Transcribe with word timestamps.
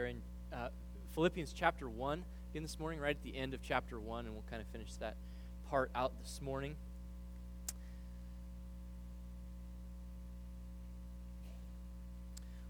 are 0.00 0.06
in 0.06 0.22
uh, 0.50 0.68
Philippians 1.14 1.52
chapter 1.52 1.86
1 1.86 2.24
again 2.50 2.62
this 2.62 2.78
morning, 2.78 2.98
right 3.00 3.14
at 3.14 3.22
the 3.22 3.36
end 3.36 3.52
of 3.52 3.60
chapter 3.62 4.00
1, 4.00 4.24
and 4.24 4.34
we'll 4.34 4.44
kind 4.48 4.62
of 4.62 4.68
finish 4.68 4.94
that 4.94 5.14
part 5.68 5.90
out 5.94 6.12
this 6.22 6.40
morning. 6.40 6.74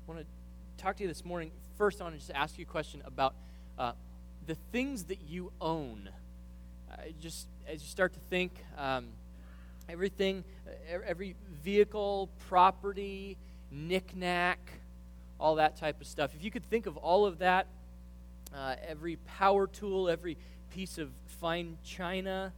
I 0.09 0.13
want 0.13 0.21
to 0.21 0.27
talk 0.83 0.97
to 0.97 1.05
you 1.05 1.09
this 1.09 1.25
morning. 1.25 1.53
First, 1.79 2.01
I 2.01 2.05
want 2.05 2.17
to 2.17 2.19
just 2.19 2.33
ask 2.35 2.59
you 2.59 2.65
a 2.65 2.69
question 2.69 3.01
about 3.05 3.35
uh, 3.79 3.93
the 4.49 4.57
things 4.73 5.05
that 5.05 5.21
you 5.29 5.53
own. 5.61 6.09
Uh, 6.91 6.97
just 7.21 7.47
as 7.69 7.81
you 7.81 7.89
start 7.89 8.13
to 8.15 8.21
think, 8.29 8.53
um, 8.77 9.07
everything, 9.89 10.43
every 11.07 11.37
vehicle, 11.63 12.29
property, 12.49 13.37
knickknack, 13.71 14.80
all 15.41 15.57
that 15.57 15.77
type 15.77 16.01
of 16.01 16.07
stuff. 16.07 16.35
If 16.35 16.45
you 16.45 16.51
could 16.51 16.69
think 16.69 16.87
of 16.87 16.97
all 16.99 17.25
of 17.25 17.39
that, 17.39 17.67
uh, 18.55 18.77
every 18.87 19.17
power 19.17 19.67
tool, 19.67 20.09
every 20.09 20.37
piece 20.71 20.99
of 20.99 21.11
fine 21.41 21.79
china 21.83 22.53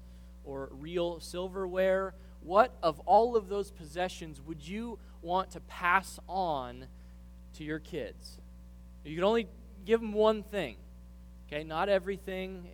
or 0.45 0.69
real 0.73 1.21
silverware, 1.21 2.15
what 2.43 2.75
of 2.83 2.99
all 3.01 3.37
of 3.37 3.49
those 3.49 3.71
possessions 3.71 4.41
would 4.41 4.67
you 4.67 4.99
want 5.23 5.53
to 5.53 5.61
pass 5.61 6.19
on 6.29 6.87
to 7.55 7.65
your 7.65 7.79
kids? 7.79 8.39
You 9.05 9.15
can 9.15 9.25
only 9.25 9.47
give 9.85 10.01
them 10.01 10.13
one 10.13 10.43
thing. 10.43 10.77
Okay, 11.47 11.63
not 11.63 11.89
everything. 11.89 12.67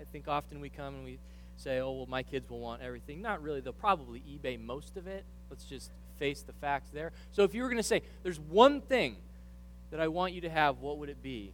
I 0.00 0.04
think 0.04 0.28
often 0.28 0.60
we 0.60 0.68
come 0.68 0.94
and 0.94 1.04
we 1.04 1.18
say, 1.56 1.80
oh, 1.80 1.92
well, 1.92 2.06
my 2.06 2.22
kids 2.22 2.48
will 2.50 2.60
want 2.60 2.82
everything. 2.82 3.22
Not 3.22 3.42
really. 3.42 3.60
They'll 3.60 3.72
probably 3.72 4.20
eBay 4.20 4.60
most 4.60 4.96
of 4.96 5.06
it. 5.06 5.24
Let's 5.50 5.64
just 5.64 5.90
face 6.18 6.42
the 6.42 6.52
facts 6.52 6.90
there. 6.92 7.12
So 7.32 7.42
if 7.44 7.54
you 7.54 7.62
were 7.62 7.68
going 7.68 7.78
to 7.78 7.82
say, 7.82 8.02
there's 8.22 8.38
one 8.38 8.80
thing 8.82 9.16
that 9.90 10.00
I 10.00 10.08
want 10.08 10.32
you 10.32 10.42
to 10.42 10.50
have, 10.50 10.80
what 10.80 10.98
would 10.98 11.08
it 11.08 11.22
be? 11.22 11.52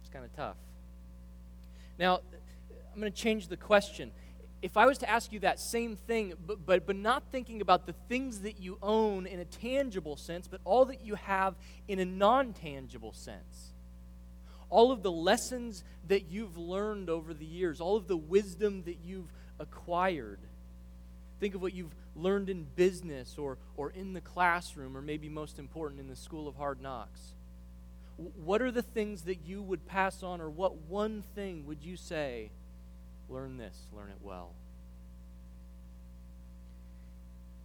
It's 0.00 0.10
kind 0.10 0.24
of 0.24 0.34
tough. 0.34 0.56
Now, 1.98 2.20
I'm 2.92 3.00
going 3.00 3.12
to 3.12 3.18
change 3.18 3.48
the 3.48 3.56
question. 3.56 4.12
If 4.60 4.76
I 4.76 4.86
was 4.86 4.98
to 4.98 5.10
ask 5.10 5.32
you 5.32 5.40
that 5.40 5.60
same 5.60 5.96
thing, 5.96 6.34
but, 6.46 6.64
but, 6.64 6.86
but 6.86 6.96
not 6.96 7.24
thinking 7.30 7.60
about 7.60 7.86
the 7.86 7.94
things 8.08 8.40
that 8.40 8.58
you 8.58 8.78
own 8.82 9.26
in 9.26 9.38
a 9.38 9.44
tangible 9.44 10.16
sense, 10.16 10.48
but 10.48 10.60
all 10.64 10.86
that 10.86 11.04
you 11.04 11.14
have 11.14 11.54
in 11.86 12.00
a 12.00 12.04
non 12.04 12.52
tangible 12.52 13.12
sense, 13.12 13.74
all 14.70 14.90
of 14.90 15.02
the 15.02 15.12
lessons 15.12 15.84
that 16.08 16.30
you've 16.30 16.56
learned 16.56 17.08
over 17.08 17.32
the 17.32 17.44
years, 17.44 17.80
all 17.80 17.96
of 17.96 18.08
the 18.08 18.16
wisdom 18.16 18.82
that 18.84 18.98
you've 19.04 19.32
acquired. 19.58 20.40
Think 21.40 21.54
of 21.54 21.62
what 21.62 21.72
you've 21.72 21.94
learned 22.18 22.50
in 22.50 22.66
business 22.76 23.36
or, 23.38 23.58
or 23.76 23.90
in 23.90 24.12
the 24.12 24.20
classroom, 24.20 24.96
or 24.96 25.02
maybe 25.02 25.28
most 25.28 25.58
important, 25.58 26.00
in 26.00 26.08
the 26.08 26.16
school 26.16 26.48
of 26.48 26.56
hard 26.56 26.80
knocks. 26.80 27.34
What 28.16 28.60
are 28.60 28.72
the 28.72 28.82
things 28.82 29.22
that 29.22 29.40
you 29.46 29.62
would 29.62 29.86
pass 29.86 30.22
on, 30.22 30.40
or 30.40 30.50
what 30.50 30.76
one 30.88 31.22
thing 31.34 31.66
would 31.66 31.82
you 31.82 31.96
say, 31.96 32.50
learn 33.28 33.56
this, 33.56 33.86
learn 33.94 34.08
it 34.10 34.18
well? 34.22 34.50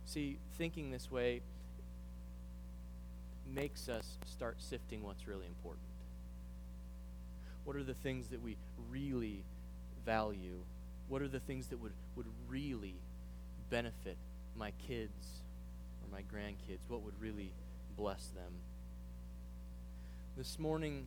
See, 0.06 0.38
thinking 0.58 0.92
this 0.92 1.10
way 1.10 1.42
makes 3.52 3.90
us 3.90 4.18
start 4.26 4.58
sifting 4.60 5.02
what's 5.02 5.28
really 5.28 5.48
important. 5.48 5.86
What 7.64 7.76
are 7.76 7.84
the 7.84 7.94
things 7.94 8.28
that 8.28 8.42
we 8.42 8.58
really 8.92 9.44
value? 10.06 10.60
What 11.08 11.22
are 11.22 11.28
the 11.28 11.40
things 11.40 11.68
that 11.68 11.78
would, 11.78 11.94
would 12.16 12.28
really 12.48 12.96
benefit 13.70 14.18
my 14.58 14.72
kids 14.88 15.44
or 16.02 16.12
my 16.12 16.22
grandkids? 16.22 16.80
What 16.88 17.02
would 17.02 17.20
really 17.20 17.52
bless 17.98 18.28
them? 18.28 18.54
This 20.38 20.58
morning, 20.58 21.06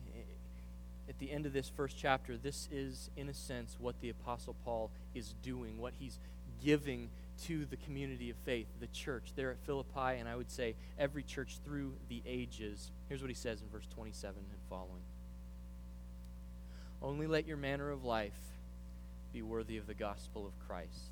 at 1.09 1.19
the 1.19 1.31
end 1.31 1.45
of 1.45 1.53
this 1.53 1.69
first 1.69 1.97
chapter, 1.97 2.37
this 2.37 2.67
is, 2.71 3.09
in 3.17 3.29
a 3.29 3.33
sense, 3.33 3.75
what 3.79 3.99
the 4.01 4.09
Apostle 4.09 4.55
Paul 4.63 4.91
is 5.13 5.33
doing, 5.43 5.79
what 5.79 5.93
he's 5.99 6.19
giving 6.63 7.09
to 7.45 7.65
the 7.65 7.77
community 7.77 8.29
of 8.29 8.37
faith, 8.37 8.67
the 8.79 8.87
church 8.87 9.33
there 9.35 9.51
at 9.51 9.59
Philippi, 9.59 10.19
and 10.19 10.27
I 10.27 10.35
would 10.35 10.49
say 10.49 10.75
every 10.97 11.23
church 11.23 11.59
through 11.63 11.93
the 12.09 12.21
ages. 12.25 12.91
Here's 13.09 13.21
what 13.21 13.29
he 13.29 13.35
says 13.35 13.61
in 13.61 13.67
verse 13.69 13.87
27 13.93 14.35
and 14.37 14.59
following 14.69 15.03
Only 17.01 17.27
let 17.27 17.47
your 17.47 17.57
manner 17.57 17.91
of 17.91 18.03
life 18.03 18.39
be 19.33 19.41
worthy 19.41 19.77
of 19.77 19.87
the 19.87 19.93
gospel 19.93 20.47
of 20.47 20.53
Christ 20.67 21.11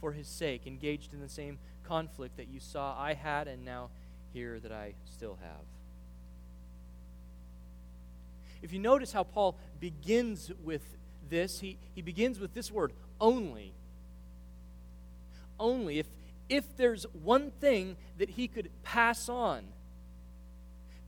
for 0.00 0.12
his 0.12 0.28
sake, 0.28 0.66
engaged 0.66 1.12
in 1.12 1.20
the 1.20 1.28
same 1.28 1.58
conflict 1.84 2.36
that 2.36 2.48
you 2.48 2.60
saw 2.60 2.98
I 2.98 3.14
had 3.14 3.48
and 3.48 3.64
now 3.64 3.90
hear 4.32 4.58
that 4.60 4.72
I 4.72 4.94
still 5.04 5.38
have. 5.40 5.64
If 8.62 8.72
you 8.72 8.78
notice 8.78 9.12
how 9.12 9.22
Paul 9.22 9.56
begins 9.78 10.50
with 10.62 10.82
this, 11.28 11.60
he, 11.60 11.78
he 11.94 12.02
begins 12.02 12.38
with 12.38 12.54
this 12.54 12.70
word, 12.70 12.92
only. 13.20 13.72
Only. 15.58 15.98
If, 15.98 16.06
if 16.48 16.76
there's 16.76 17.06
one 17.12 17.50
thing 17.50 17.96
that 18.18 18.30
he 18.30 18.48
could 18.48 18.70
pass 18.82 19.28
on, 19.28 19.64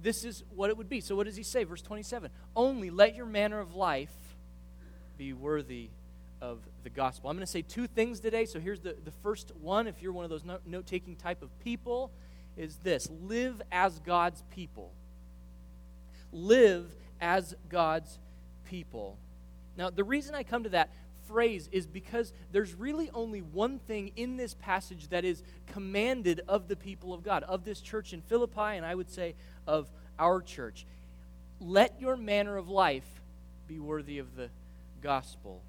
this 0.00 0.24
is 0.24 0.42
what 0.54 0.70
it 0.70 0.76
would 0.76 0.88
be. 0.88 1.00
So, 1.00 1.14
what 1.14 1.26
does 1.26 1.36
he 1.36 1.42
say? 1.42 1.64
Verse 1.64 1.82
27 1.82 2.30
Only 2.56 2.90
let 2.90 3.14
your 3.14 3.26
manner 3.26 3.60
of 3.60 3.74
life 3.74 4.10
be 5.16 5.32
worthy 5.32 5.90
of 6.42 6.58
the 6.82 6.90
gospel. 6.90 7.30
I'm 7.30 7.36
going 7.36 7.46
to 7.46 7.50
say 7.50 7.62
two 7.62 7.86
things 7.86 8.18
today. 8.18 8.44
So 8.44 8.58
here's 8.58 8.80
the, 8.80 8.96
the 9.04 9.12
first 9.22 9.52
one, 9.60 9.86
if 9.86 10.02
you're 10.02 10.12
one 10.12 10.24
of 10.24 10.30
those 10.30 10.44
note 10.44 10.86
taking 10.86 11.14
type 11.14 11.40
of 11.40 11.56
people, 11.60 12.10
is 12.56 12.76
this 12.78 13.08
live 13.22 13.62
as 13.70 14.00
God's 14.00 14.42
people. 14.50 14.92
Live 16.32 16.84
as 17.20 17.54
God's 17.68 18.18
people. 18.64 19.16
Now, 19.76 19.88
the 19.88 20.04
reason 20.04 20.34
I 20.34 20.42
come 20.42 20.64
to 20.64 20.70
that 20.70 20.90
phrase 21.28 21.68
is 21.70 21.86
because 21.86 22.32
there's 22.50 22.74
really 22.74 23.08
only 23.14 23.40
one 23.40 23.78
thing 23.78 24.10
in 24.16 24.36
this 24.36 24.54
passage 24.54 25.08
that 25.08 25.24
is 25.24 25.44
commanded 25.72 26.40
of 26.48 26.66
the 26.66 26.76
people 26.76 27.14
of 27.14 27.22
God, 27.22 27.44
of 27.44 27.64
this 27.64 27.80
church 27.80 28.12
in 28.12 28.20
Philippi, 28.20 28.76
and 28.76 28.84
I 28.84 28.94
would 28.94 29.10
say 29.10 29.36
of 29.66 29.88
our 30.18 30.42
church. 30.42 30.86
Let 31.60 32.00
your 32.00 32.16
manner 32.16 32.56
of 32.56 32.68
life 32.68 33.22
be 33.68 33.78
worthy 33.78 34.18
of 34.18 34.34
the 34.34 34.50
gospel. 35.00 35.62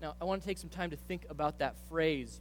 Now, 0.00 0.14
I 0.20 0.24
want 0.24 0.40
to 0.40 0.48
take 0.48 0.58
some 0.58 0.70
time 0.70 0.90
to 0.90 0.96
think 0.96 1.26
about 1.28 1.58
that 1.58 1.74
phrase 1.88 2.40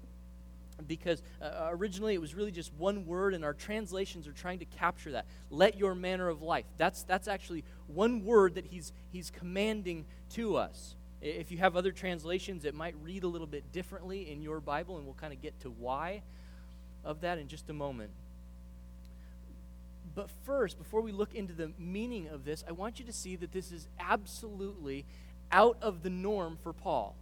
because 0.87 1.21
uh, 1.41 1.67
originally 1.71 2.13
it 2.13 2.21
was 2.21 2.33
really 2.33 2.51
just 2.51 2.73
one 2.75 3.05
word, 3.05 3.33
and 3.33 3.43
our 3.43 3.53
translations 3.53 4.27
are 4.27 4.31
trying 4.31 4.59
to 4.59 4.65
capture 4.65 5.11
that. 5.11 5.25
Let 5.49 5.77
your 5.77 5.93
manner 5.93 6.29
of 6.29 6.41
life. 6.41 6.65
That's, 6.77 7.03
that's 7.03 7.27
actually 7.27 7.65
one 7.87 8.23
word 8.23 8.55
that 8.55 8.65
he's, 8.65 8.93
he's 9.11 9.29
commanding 9.29 10.05
to 10.31 10.55
us. 10.55 10.95
If 11.21 11.51
you 11.51 11.57
have 11.57 11.75
other 11.75 11.91
translations, 11.91 12.63
it 12.63 12.73
might 12.73 12.95
read 13.03 13.23
a 13.23 13.27
little 13.27 13.47
bit 13.47 13.73
differently 13.73 14.31
in 14.31 14.41
your 14.41 14.61
Bible, 14.61 14.95
and 14.97 15.05
we'll 15.05 15.15
kind 15.15 15.33
of 15.33 15.41
get 15.41 15.59
to 15.61 15.69
why 15.69 16.21
of 17.03 17.21
that 17.21 17.37
in 17.37 17.49
just 17.49 17.69
a 17.69 17.73
moment. 17.73 18.11
But 20.15 20.29
first, 20.45 20.77
before 20.77 21.01
we 21.01 21.11
look 21.11 21.35
into 21.35 21.53
the 21.53 21.71
meaning 21.77 22.29
of 22.29 22.45
this, 22.45 22.63
I 22.67 22.71
want 22.71 22.99
you 22.99 23.05
to 23.05 23.13
see 23.13 23.35
that 23.35 23.51
this 23.51 23.71
is 23.71 23.87
absolutely 23.99 25.05
out 25.51 25.77
of 25.81 26.03
the 26.03 26.09
norm 26.09 26.57
for 26.61 26.71
Paul 26.71 27.15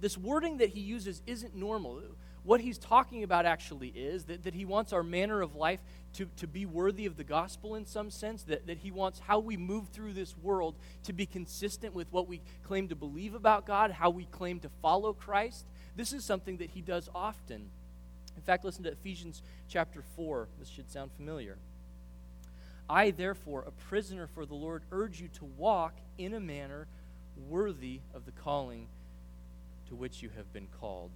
this 0.00 0.16
wording 0.16 0.58
that 0.58 0.70
he 0.70 0.80
uses 0.80 1.22
isn't 1.26 1.54
normal. 1.54 2.02
What 2.44 2.60
he's 2.60 2.78
talking 2.78 3.24
about 3.24 3.46
actually 3.46 3.88
is 3.88 4.24
that, 4.24 4.44
that 4.44 4.54
he 4.54 4.64
wants 4.64 4.92
our 4.92 5.02
manner 5.02 5.42
of 5.42 5.54
life 5.54 5.80
to, 6.14 6.26
to 6.36 6.46
be 6.46 6.66
worthy 6.66 7.04
of 7.06 7.16
the 7.16 7.24
gospel 7.24 7.74
in 7.74 7.84
some 7.84 8.10
sense, 8.10 8.42
that, 8.44 8.66
that 8.66 8.78
he 8.78 8.90
wants 8.90 9.18
how 9.18 9.38
we 9.38 9.56
move 9.56 9.88
through 9.88 10.12
this 10.12 10.36
world 10.38 10.76
to 11.04 11.12
be 11.12 11.26
consistent 11.26 11.94
with 11.94 12.10
what 12.10 12.28
we 12.28 12.40
claim 12.62 12.88
to 12.88 12.96
believe 12.96 13.34
about 13.34 13.66
God, 13.66 13.90
how 13.90 14.10
we 14.10 14.24
claim 14.26 14.60
to 14.60 14.70
follow 14.80 15.12
Christ. 15.12 15.66
This 15.96 16.12
is 16.12 16.24
something 16.24 16.58
that 16.58 16.70
he 16.70 16.80
does 16.80 17.08
often. 17.14 17.70
In 18.36 18.42
fact, 18.42 18.64
listen 18.64 18.84
to 18.84 18.92
Ephesians 18.92 19.42
chapter 19.68 20.02
4. 20.16 20.48
This 20.58 20.68
should 20.68 20.90
sound 20.90 21.10
familiar. 21.16 21.58
I, 22.88 23.10
therefore, 23.10 23.64
a 23.66 23.72
prisoner 23.72 24.26
for 24.26 24.46
the 24.46 24.54
Lord, 24.54 24.84
urge 24.92 25.20
you 25.20 25.28
to 25.34 25.44
walk 25.44 25.94
in 26.16 26.32
a 26.32 26.40
manner 26.40 26.86
worthy 27.36 28.00
of 28.14 28.24
the 28.24 28.32
calling 28.32 28.86
to 29.88 29.94
which 29.94 30.22
you 30.22 30.30
have 30.36 30.52
been 30.52 30.68
called. 30.80 31.10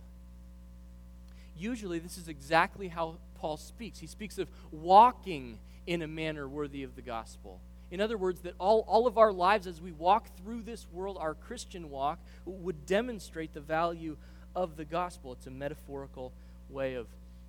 Usually, 1.56 1.98
this 1.98 2.19
is 2.19 2.28
exactly 2.28 2.88
how 2.88 3.16
Paul 3.34 3.56
speaks. 3.56 3.98
He 3.98 4.06
speaks 4.06 4.38
of 4.38 4.48
walking 4.70 5.58
in 5.86 6.02
a 6.02 6.08
manner 6.08 6.48
worthy 6.48 6.82
of 6.82 6.96
the 6.96 7.02
gospel. 7.02 7.60
In 7.90 8.00
other 8.00 8.16
words, 8.16 8.40
that 8.40 8.54
all, 8.58 8.84
all 8.88 9.06
of 9.06 9.19
our 9.19 9.32
lives 9.32 9.66
as 9.66 9.80
we 9.80 9.92
walk 9.92 10.34
through 10.38 10.62
this 10.62 10.86
world, 10.90 11.19
our 11.20 11.34
Christian 11.34 11.90
walk, 11.90 12.19
would 12.46 12.86
demonstrate 12.86 13.52
the 13.52 13.60
value 13.60 14.16
of 14.56 14.76
the 14.76 14.84
gospel. 14.84 15.32
It's 15.32 15.46
a 15.46 15.50
metaphorical 15.50 16.32
way 16.70 16.94
of 16.94 17.06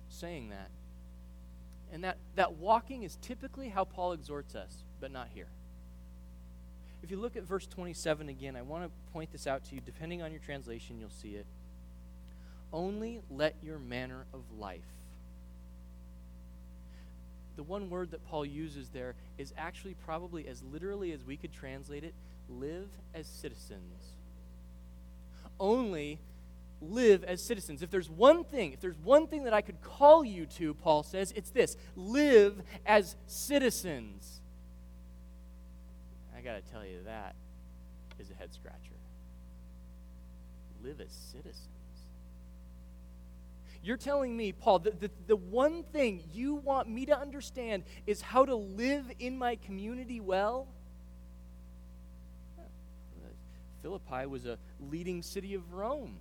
saying 0.08 0.50
that. 0.50 0.70
And 1.92 2.04
that, 2.04 2.18
that 2.34 2.54
walking 2.54 3.04
is 3.04 3.16
typically 3.22 3.70
how 3.70 3.84
Paul 3.84 4.12
exhorts 4.12 4.54
us, 4.54 4.84
but 5.00 5.10
not 5.10 5.28
here. 5.32 5.48
If 7.04 7.12
you 7.12 7.18
look 7.18 7.36
at 7.36 7.44
verse 7.44 7.66
27 7.68 8.28
again, 8.28 8.56
I 8.56 8.62
want 8.62 8.84
to 8.84 8.90
point 9.12 9.30
this 9.30 9.46
out 9.46 9.64
to 9.66 9.76
you. 9.76 9.80
Depending 9.80 10.22
on 10.22 10.32
your 10.32 10.40
translation, 10.40 10.98
you'll 10.98 11.10
see 11.10 11.36
it. 11.36 11.46
Only 12.72 13.20
let 13.30 13.54
your 13.62 13.78
manner 13.78 14.26
of 14.32 14.40
life 14.58 14.82
the 17.56 17.62
one 17.62 17.90
word 17.90 18.10
that 18.10 18.26
Paul 18.26 18.44
uses 18.44 18.88
there 18.88 19.14
is 19.38 19.52
actually 19.56 19.94
probably 19.94 20.46
as 20.48 20.62
literally 20.62 21.12
as 21.12 21.24
we 21.24 21.36
could 21.36 21.52
translate 21.52 22.04
it 22.04 22.14
live 22.48 22.88
as 23.14 23.26
citizens. 23.26 24.16
Only 25.60 26.18
live 26.80 27.22
as 27.24 27.42
citizens. 27.42 27.82
If 27.82 27.90
there's 27.90 28.10
one 28.10 28.44
thing, 28.44 28.72
if 28.72 28.80
there's 28.80 28.98
one 28.98 29.26
thing 29.26 29.44
that 29.44 29.54
I 29.54 29.60
could 29.60 29.80
call 29.82 30.24
you 30.24 30.46
to, 30.46 30.74
Paul 30.74 31.02
says, 31.02 31.32
it's 31.36 31.50
this 31.50 31.76
live 31.96 32.60
as 32.84 33.16
citizens. 33.26 34.40
I 36.44 36.46
got 36.46 36.66
to 36.66 36.72
tell 36.72 36.84
you, 36.84 36.98
that 37.06 37.34
is 38.18 38.30
a 38.30 38.34
head 38.34 38.52
scratcher. 38.52 38.76
Live 40.82 41.00
as 41.00 41.10
citizens. 41.10 41.68
You're 43.82 43.96
telling 43.96 44.36
me, 44.36 44.52
Paul, 44.52 44.80
that 44.80 45.00
the, 45.00 45.10
the 45.26 45.36
one 45.36 45.84
thing 45.84 46.22
you 46.34 46.56
want 46.56 46.86
me 46.88 47.06
to 47.06 47.18
understand 47.18 47.84
is 48.06 48.20
how 48.20 48.44
to 48.44 48.54
live 48.54 49.10
in 49.18 49.38
my 49.38 49.56
community 49.56 50.20
well? 50.20 50.68
Philippi 53.80 54.26
was 54.26 54.44
a 54.44 54.58
leading 54.80 55.22
city 55.22 55.54
of 55.54 55.72
Rome. 55.72 56.18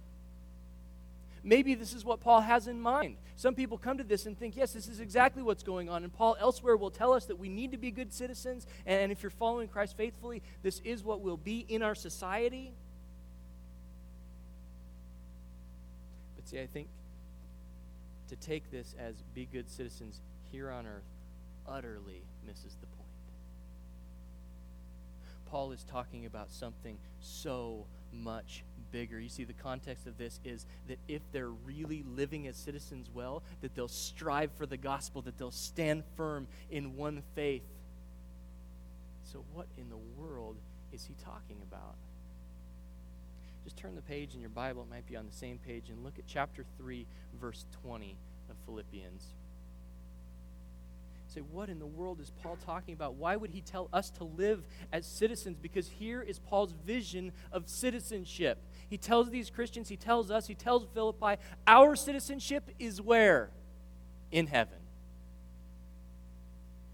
Maybe 1.43 1.75
this 1.75 1.93
is 1.93 2.05
what 2.05 2.21
Paul 2.21 2.39
has 2.39 2.67
in 2.67 2.79
mind. 2.79 3.17
Some 3.35 3.53
people 3.53 3.77
come 3.77 3.97
to 3.97 4.03
this 4.03 4.25
and 4.25 4.37
think, 4.37 4.55
yes, 4.55 4.71
this 4.71 4.87
is 4.87 5.01
exactly 5.01 5.43
what's 5.43 5.63
going 5.63 5.89
on. 5.89 6.03
And 6.03 6.13
Paul 6.13 6.37
elsewhere 6.39 6.77
will 6.77 6.91
tell 6.91 7.11
us 7.11 7.25
that 7.25 7.37
we 7.37 7.49
need 7.49 7.73
to 7.73 7.77
be 7.77 7.91
good 7.91 8.13
citizens. 8.13 8.65
And 8.85 9.11
if 9.11 9.21
you're 9.21 9.29
following 9.29 9.67
Christ 9.67 9.97
faithfully, 9.97 10.41
this 10.61 10.79
is 10.85 11.03
what 11.03 11.19
will 11.19 11.35
be 11.35 11.65
in 11.67 11.83
our 11.83 11.95
society. 11.95 12.73
But 16.37 16.47
see, 16.47 16.61
I 16.61 16.65
think 16.65 16.87
to 18.29 18.37
take 18.37 18.71
this 18.71 18.95
as 18.97 19.15
be 19.35 19.45
good 19.51 19.69
citizens 19.69 20.21
here 20.49 20.71
on 20.71 20.87
earth 20.87 21.03
utterly 21.67 22.23
misses 22.45 22.77
the 22.79 22.87
point. 22.87 23.09
Paul 25.45 25.71
is 25.73 25.83
talking 25.83 26.25
about 26.25 26.51
something 26.51 26.97
so 27.19 27.85
much 28.11 28.63
bigger. 28.93 29.19
You 29.19 29.27
see, 29.27 29.43
the 29.43 29.51
context 29.51 30.07
of 30.07 30.17
this 30.17 30.39
is 30.45 30.65
that 30.87 30.99
if 31.09 31.21
they're 31.33 31.49
really 31.49 32.05
living 32.15 32.47
as 32.47 32.55
citizens 32.55 33.09
well, 33.13 33.43
that 33.59 33.75
they'll 33.75 33.89
strive 33.89 34.51
for 34.53 34.65
the 34.65 34.77
gospel, 34.77 35.21
that 35.23 35.37
they'll 35.37 35.51
stand 35.51 36.03
firm 36.15 36.47
in 36.71 36.95
one 36.95 37.23
faith. 37.35 37.63
So, 39.25 39.43
what 39.51 39.67
in 39.77 39.89
the 39.89 39.97
world 39.97 40.55
is 40.93 41.03
he 41.03 41.15
talking 41.25 41.57
about? 41.67 41.95
just 43.63 43.77
turn 43.77 43.95
the 43.95 44.01
page 44.01 44.35
in 44.35 44.41
your 44.41 44.49
Bible. 44.49 44.83
It 44.83 44.89
might 44.89 45.07
be 45.07 45.15
on 45.15 45.25
the 45.25 45.35
same 45.35 45.57
page 45.57 45.89
and 45.89 46.03
look 46.03 46.19
at 46.19 46.25
chapter 46.27 46.65
3, 46.77 47.05
verse 47.39 47.65
20 47.81 48.17
of 48.49 48.55
Philippians. 48.65 49.23
Say, 51.33 51.41
what 51.41 51.67
in 51.67 51.79
the 51.79 51.87
world 51.87 52.19
is 52.21 52.31
Paul 52.43 52.57
talking 52.63 52.93
about? 52.93 53.15
Why 53.15 53.35
would 53.35 53.49
he 53.49 53.61
tell 53.61 53.89
us 53.91 54.11
to 54.11 54.23
live 54.23 54.63
as 54.91 55.07
citizens? 55.07 55.57
Because 55.59 55.87
here 55.87 56.21
is 56.21 56.37
Paul's 56.37 56.73
vision 56.85 57.31
of 57.51 57.67
citizenship. 57.67 58.59
He 58.87 58.99
tells 58.99 59.31
these 59.31 59.49
Christians, 59.49 59.89
he 59.89 59.97
tells 59.97 60.29
us, 60.29 60.45
he 60.45 60.53
tells 60.53 60.85
Philippi, 60.93 61.41
our 61.65 61.95
citizenship 61.95 62.69
is 62.77 63.01
where? 63.01 63.49
In 64.31 64.45
heaven. 64.45 64.77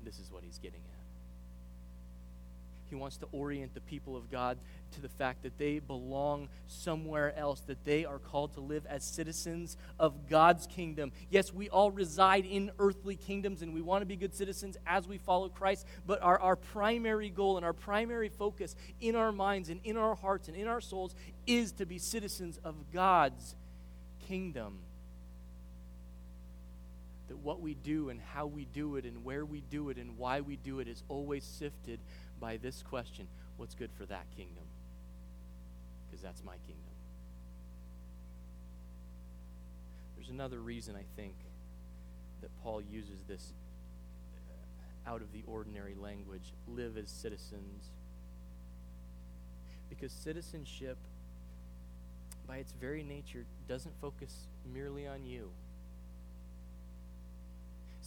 This 0.05 0.19
is 0.19 0.31
what 0.31 0.45
he's 0.45 0.57
getting 0.57 0.79
at. 0.79 0.89
He 2.89 2.95
wants 2.95 3.17
to 3.17 3.27
orient 3.31 3.73
the 3.73 3.81
people 3.81 4.15
of 4.15 4.31
God 4.31 4.57
to 4.91 5.01
the 5.01 5.09
fact 5.09 5.43
that 5.43 5.57
they 5.57 5.79
belong 5.79 6.49
somewhere 6.67 7.37
else, 7.37 7.59
that 7.61 7.83
they 7.85 8.05
are 8.05 8.19
called 8.19 8.53
to 8.53 8.61
live 8.61 8.85
as 8.87 9.03
citizens 9.03 9.77
of 9.99 10.27
God's 10.27 10.65
kingdom. 10.65 11.11
Yes, 11.29 11.53
we 11.53 11.69
all 11.69 11.91
reside 11.91 12.45
in 12.45 12.71
earthly 12.79 13.15
kingdoms 13.15 13.61
and 13.61 13.73
we 13.73 13.81
want 13.81 14.01
to 14.01 14.05
be 14.05 14.15
good 14.15 14.33
citizens 14.33 14.77
as 14.87 15.07
we 15.07 15.17
follow 15.17 15.49
Christ, 15.49 15.85
but 16.07 16.21
our, 16.21 16.39
our 16.39 16.55
primary 16.55 17.29
goal 17.29 17.57
and 17.57 17.65
our 17.65 17.73
primary 17.73 18.29
focus 18.29 18.75
in 18.99 19.15
our 19.15 19.31
minds 19.31 19.69
and 19.69 19.79
in 19.83 19.97
our 19.97 20.15
hearts 20.15 20.47
and 20.47 20.57
in 20.57 20.67
our 20.67 20.81
souls 20.81 21.13
is 21.45 21.71
to 21.73 21.85
be 21.85 21.97
citizens 21.97 22.59
of 22.63 22.75
God's 22.91 23.55
kingdom 24.27 24.79
that 27.29 27.37
what 27.37 27.61
we 27.61 27.75
do 27.75 28.09
and 28.09 28.19
how 28.19 28.47
we 28.47 28.65
do 28.65 28.97
it 28.97 29.05
and 29.05 29.23
where 29.23 29.45
we 29.45 29.61
do 29.61 29.89
it 29.89 29.97
and 29.97 30.17
why 30.17 30.41
we 30.41 30.57
do 30.57 30.79
it 30.79 30.87
is 30.87 31.03
always 31.07 31.43
sifted 31.43 31.99
by 32.39 32.57
this 32.57 32.83
question 32.83 33.27
what's 33.57 33.75
good 33.75 33.91
for 33.97 34.05
that 34.05 34.25
kingdom? 34.35 34.63
Because 36.07 36.21
that's 36.21 36.43
my 36.43 36.55
kingdom. 36.65 36.93
There's 40.15 40.29
another 40.29 40.59
reason 40.59 40.95
I 40.95 41.03
think 41.15 41.35
that 42.41 42.49
Paul 42.63 42.81
uses 42.81 43.23
this 43.27 43.53
uh, 45.05 45.11
out 45.11 45.21
of 45.21 45.31
the 45.33 45.43
ordinary 45.45 45.95
language 45.95 46.53
live 46.67 46.97
as 46.97 47.09
citizens. 47.09 47.89
Because 49.89 50.11
citizenship, 50.11 50.97
by 52.47 52.57
its 52.57 52.71
very 52.79 53.03
nature, 53.03 53.45
doesn't 53.67 53.93
focus 53.99 54.47
merely 54.73 55.07
on 55.07 55.25
you. 55.25 55.49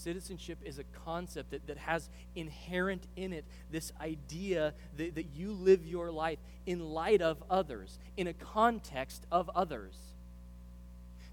Citizenship 0.03 0.59
is 0.65 0.79
a 0.79 0.85
concept 1.05 1.51
that, 1.51 1.67
that 1.67 1.79
has 1.79 2.09
inherent 2.35 3.07
in 3.17 3.33
it 3.33 3.45
this 3.71 3.93
idea 4.01 4.75
that, 4.97 5.15
that 5.15 5.27
you 5.35 5.53
live 5.53 5.87
your 5.87 6.11
life 6.11 6.39
in 6.67 6.81
light 6.81 7.23
of 7.23 7.43
others, 7.49 7.99
in 8.17 8.27
a 8.27 8.33
context 8.33 9.25
of 9.31 9.51
others. 9.55 9.95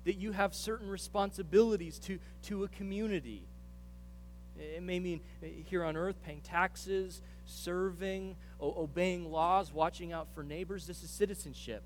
That 0.05 0.15
you 0.15 0.31
have 0.31 0.53
certain 0.53 0.89
responsibilities 0.89 1.99
to, 1.99 2.19
to 2.43 2.63
a 2.63 2.67
community. 2.67 3.43
It 4.57 4.83
may 4.83 4.99
mean 4.99 5.21
uh, 5.41 5.47
here 5.65 5.83
on 5.83 5.97
earth 5.97 6.21
paying 6.23 6.41
taxes, 6.41 7.21
serving, 7.45 8.35
o- 8.59 8.83
obeying 8.83 9.31
laws, 9.31 9.73
watching 9.73 10.13
out 10.13 10.27
for 10.35 10.43
neighbors. 10.43 10.85
This 10.85 11.03
is 11.03 11.09
citizenship. 11.09 11.83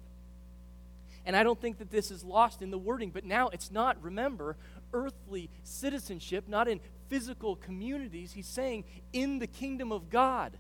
And 1.26 1.36
I 1.36 1.44
don't 1.44 1.60
think 1.60 1.78
that 1.78 1.92
this 1.92 2.12
is 2.12 2.24
lost 2.24 2.62
in 2.62 2.72
the 2.72 2.78
wording, 2.78 3.10
but 3.10 3.24
now 3.24 3.48
it's 3.50 3.72
not, 3.72 4.02
remember, 4.02 4.58
earthly 4.94 5.50
citizenship, 5.64 6.48
not 6.48 6.68
in 6.68 6.80
physical 7.10 7.56
communities. 7.56 8.32
He's 8.32 8.48
saying 8.48 8.86
in 9.12 9.40
the 9.40 9.48
kingdom 9.48 9.92
of 9.92 10.10
God, 10.10 10.58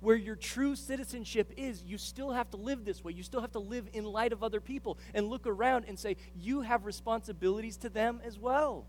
where 0.00 0.16
your 0.16 0.34
true 0.34 0.74
citizenship 0.74 1.52
is, 1.56 1.82
you 1.84 1.96
still 1.96 2.32
have 2.32 2.50
to 2.50 2.56
live 2.56 2.84
this 2.84 3.04
way. 3.04 3.12
You 3.12 3.22
still 3.22 3.40
have 3.40 3.52
to 3.52 3.60
live 3.60 3.86
in 3.92 4.04
light 4.04 4.32
of 4.32 4.42
other 4.42 4.60
people 4.60 4.98
and 5.14 5.28
look 5.28 5.46
around 5.46 5.84
and 5.86 5.96
say, 5.96 6.16
you 6.36 6.62
have 6.62 6.84
responsibilities 6.84 7.76
to 7.78 7.88
them 7.88 8.20
as 8.24 8.36
well. 8.36 8.84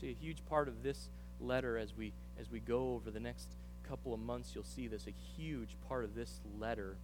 See, 0.00 0.10
a 0.10 0.14
huge 0.14 0.44
part 0.46 0.68
of 0.68 0.82
this 0.82 1.10
letter 1.40 1.76
as 1.76 1.94
we 1.94 2.12
as 2.38 2.50
we 2.50 2.60
go 2.60 2.94
over 2.94 3.10
the 3.10 3.20
next 3.20 3.48
couple 3.88 4.12
of 4.12 4.20
months, 4.20 4.52
you'll 4.54 4.64
see 4.64 4.88
this. 4.88 5.06
A 5.06 5.14
huge 5.36 5.76
part 5.88 6.04
of 6.04 6.14
this 6.14 6.40
letter 6.58 6.96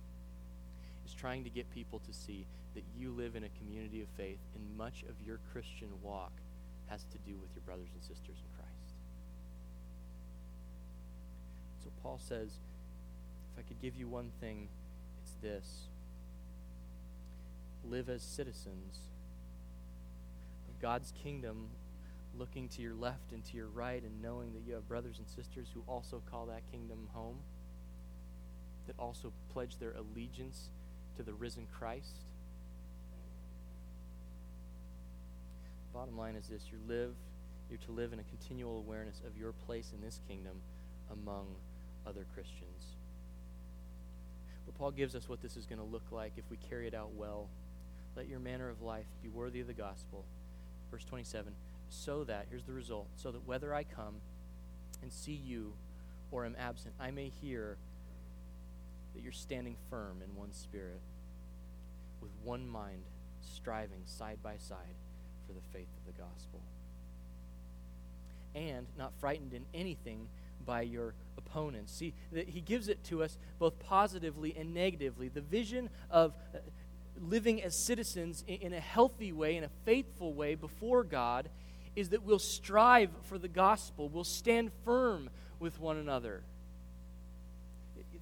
is 1.10 1.14
trying 1.14 1.44
to 1.44 1.50
get 1.50 1.68
people 1.70 1.98
to 2.06 2.12
see 2.12 2.46
that 2.74 2.84
you 2.96 3.10
live 3.10 3.34
in 3.34 3.44
a 3.44 3.48
community 3.58 4.00
of 4.00 4.08
faith, 4.16 4.38
and 4.54 4.78
much 4.78 5.02
of 5.08 5.14
your 5.26 5.40
Christian 5.52 5.88
walk 6.02 6.32
has 6.86 7.04
to 7.10 7.18
do 7.18 7.36
with 7.40 7.50
your 7.54 7.62
brothers 7.62 7.88
and 7.92 8.02
sisters 8.02 8.36
in 8.38 8.56
Christ. 8.56 8.94
So 11.82 11.90
Paul 12.02 12.20
says, 12.22 12.50
if 13.52 13.58
I 13.58 13.62
could 13.66 13.80
give 13.80 13.96
you 13.96 14.06
one 14.06 14.30
thing, 14.40 14.68
it's 15.22 15.34
this 15.42 15.88
live 17.84 18.08
as 18.08 18.22
citizens 18.22 18.98
of 20.68 20.80
God's 20.80 21.12
kingdom, 21.22 21.70
looking 22.38 22.68
to 22.68 22.82
your 22.82 22.94
left 22.94 23.32
and 23.32 23.44
to 23.46 23.56
your 23.56 23.66
right, 23.66 24.02
and 24.02 24.22
knowing 24.22 24.52
that 24.52 24.62
you 24.66 24.74
have 24.74 24.86
brothers 24.86 25.18
and 25.18 25.26
sisters 25.26 25.68
who 25.74 25.82
also 25.88 26.22
call 26.30 26.46
that 26.46 26.62
kingdom 26.70 27.08
home, 27.12 27.38
that 28.86 28.94
also 28.98 29.32
pledge 29.52 29.78
their 29.78 29.92
allegiance 29.92 30.68
to 31.20 31.26
the 31.26 31.34
risen 31.34 31.66
Christ. 31.78 32.24
Bottom 35.92 36.16
line 36.16 36.34
is 36.34 36.48
this: 36.48 36.62
you 36.72 36.78
live, 36.88 37.14
you're 37.68 37.78
to 37.78 37.92
live 37.92 38.14
in 38.14 38.20
a 38.20 38.22
continual 38.22 38.78
awareness 38.78 39.20
of 39.26 39.36
your 39.36 39.52
place 39.52 39.92
in 39.94 40.00
this 40.00 40.18
kingdom 40.26 40.62
among 41.12 41.46
other 42.06 42.24
Christians. 42.32 42.96
But 44.64 44.78
Paul 44.78 44.92
gives 44.92 45.14
us 45.14 45.28
what 45.28 45.42
this 45.42 45.58
is 45.58 45.66
going 45.66 45.78
to 45.78 45.84
look 45.84 46.10
like 46.10 46.32
if 46.38 46.44
we 46.50 46.56
carry 46.56 46.86
it 46.86 46.94
out 46.94 47.12
well. 47.12 47.48
Let 48.16 48.26
your 48.26 48.40
manner 48.40 48.70
of 48.70 48.80
life 48.80 49.06
be 49.22 49.28
worthy 49.28 49.60
of 49.60 49.66
the 49.66 49.74
gospel. 49.74 50.24
Verse 50.90 51.04
27 51.04 51.52
so 51.90 52.24
that, 52.24 52.46
here's 52.48 52.62
the 52.62 52.72
result, 52.72 53.08
so 53.16 53.32
that 53.32 53.46
whether 53.46 53.74
I 53.74 53.82
come 53.82 54.14
and 55.02 55.12
see 55.12 55.32
you 55.32 55.72
or 56.30 56.46
am 56.46 56.54
absent, 56.56 56.94
I 57.00 57.10
may 57.10 57.28
hear 57.28 57.76
that 59.14 59.22
you're 59.22 59.32
standing 59.32 59.76
firm 59.88 60.22
in 60.24 60.36
one 60.36 60.52
spirit, 60.52 61.00
with 62.20 62.30
one 62.42 62.68
mind, 62.68 63.02
striving 63.40 64.02
side 64.04 64.38
by 64.42 64.56
side 64.56 64.96
for 65.46 65.52
the 65.52 65.60
faith 65.72 65.88
of 65.98 66.06
the 66.06 66.20
gospel. 66.20 66.60
And 68.54 68.86
not 68.98 69.12
frightened 69.20 69.52
in 69.52 69.64
anything 69.72 70.28
by 70.64 70.82
your 70.82 71.14
opponents. 71.38 71.92
See, 71.92 72.14
that 72.32 72.48
he 72.48 72.60
gives 72.60 72.88
it 72.88 73.02
to 73.04 73.22
us 73.22 73.38
both 73.58 73.78
positively 73.78 74.54
and 74.58 74.74
negatively. 74.74 75.28
The 75.28 75.40
vision 75.40 75.88
of 76.10 76.34
uh, 76.54 76.58
living 77.20 77.62
as 77.62 77.76
citizens 77.76 78.44
in 78.46 78.72
a 78.72 78.80
healthy 78.80 79.32
way, 79.32 79.56
in 79.56 79.64
a 79.64 79.70
faithful 79.84 80.34
way 80.34 80.54
before 80.54 81.04
God, 81.04 81.48
is 81.96 82.10
that 82.10 82.22
we'll 82.22 82.38
strive 82.38 83.10
for 83.24 83.38
the 83.38 83.48
gospel, 83.48 84.08
we'll 84.08 84.24
stand 84.24 84.70
firm 84.84 85.30
with 85.58 85.80
one 85.80 85.96
another. 85.96 86.42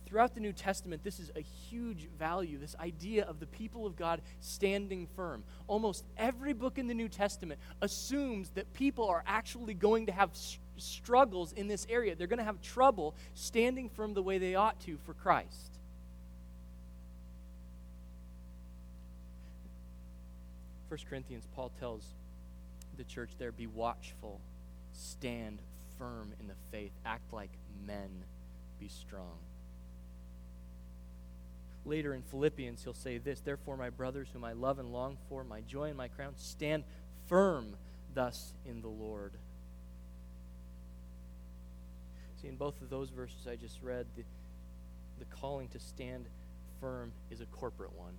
Throughout 0.07 0.35
the 0.35 0.41
New 0.41 0.53
Testament, 0.53 1.05
this 1.05 1.21
is 1.21 1.31
a 1.37 1.41
huge 1.41 2.09
value, 2.19 2.59
this 2.59 2.77
idea 2.81 3.25
of 3.25 3.41
the 3.41 3.47
people 3.47 3.87
of 3.87 3.97
God 3.97 4.23
standing 4.41 5.07
firm. 5.15 5.45
Almost 5.67 6.05
every 6.17 6.53
book 6.53 6.79
in 6.79 6.87
the 6.87 6.95
New 6.95 7.09
Testament 7.09 7.61
assumes 7.83 8.51
that 8.51 8.73
people 8.73 9.07
are 9.09 9.23
actually 9.27 9.75
going 9.75 10.07
to 10.07 10.13
have 10.13 10.31
struggles 10.77 11.53
in 11.53 11.69
this 11.69 11.87
area. 11.91 12.15
They're 12.15 12.27
going 12.27 12.39
to 12.39 12.45
have 12.45 12.61
trouble 12.63 13.15
standing 13.35 13.91
firm 13.91 14.15
the 14.15 14.23
way 14.23 14.39
they 14.39 14.55
ought 14.55 14.81
to 14.81 14.97
for 15.05 15.15
Christ. 15.15 15.79
1 20.89 20.99
Corinthians, 21.09 21.47
Paul 21.55 21.71
tells 21.79 22.15
the 22.97 23.05
church 23.05 23.33
there 23.39 23.53
be 23.53 23.67
watchful, 23.67 24.41
stand 24.95 25.61
firm 25.99 26.33
in 26.41 26.47
the 26.49 26.55
faith, 26.73 26.93
act 27.05 27.33
like 27.33 27.51
men, 27.87 28.25
be 28.81 28.89
strong. 28.89 29.37
Later 31.89 32.13
in 32.13 32.21
Philippians, 32.21 32.85
he'll 32.85 32.93
say 32.93 33.17
this 33.17 33.41
Therefore, 33.41 33.79
my 33.79 33.89
brothers, 33.89 34.29
whom 34.33 34.45
I 34.45 34.53
love 34.53 34.79
and 34.79 34.93
long 34.93 35.17
for, 35.29 35.43
my 35.43 35.63
joy 35.63 35.85
and 35.85 35.97
my 35.97 36.09
crown, 36.09 36.35
stand 36.37 36.85
firm 37.27 37.77
thus 38.13 38.53
in 38.67 38.83
the 38.83 38.89
Lord. 38.89 39.33
See, 42.43 42.49
in 42.49 42.57
both 42.57 42.81
of 42.83 42.91
those 42.91 43.09
verses 43.09 43.49
I 43.51 43.57
just 43.57 43.83
read, 43.83 44.07
the, 44.17 44.25
the 45.19 45.25
calling 45.25 45.69
to 45.69 45.79
stand 45.81 46.27
firm 46.79 47.13
is 47.31 47.41
a 47.41 47.47
corporate 47.47 47.95
one 47.97 48.15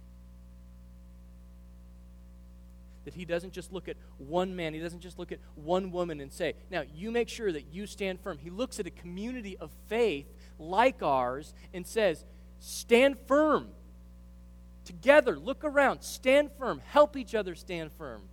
that 3.05 3.13
he 3.13 3.25
doesn't 3.25 3.53
just 3.53 3.71
look 3.71 3.87
at 3.87 3.97
one 4.17 4.55
man, 4.55 4.73
he 4.73 4.79
doesn't 4.79 4.99
just 4.99 5.17
look 5.17 5.31
at 5.31 5.39
one 5.55 5.91
woman 5.91 6.19
and 6.19 6.31
say, 6.31 6.53
Now, 6.69 6.83
you 6.93 7.11
make 7.11 7.29
sure 7.29 7.51
that 7.51 7.65
you 7.71 7.87
stand 7.87 8.19
firm. 8.19 8.37
He 8.37 8.49
looks 8.49 8.79
at 8.79 8.85
a 8.85 8.91
community 8.91 9.57
of 9.57 9.71
faith 9.87 10.27
like 10.59 11.01
ours 11.01 11.53
and 11.73 11.87
says, 11.87 12.25
Stand 12.59 13.17
firm. 13.27 13.67
Together, 14.85 15.37
look 15.37 15.63
around, 15.63 16.01
stand 16.01 16.49
firm, 16.57 16.81
help 16.87 17.15
each 17.15 17.35
other 17.35 17.55
stand 17.55 17.91
firm. 17.91 18.23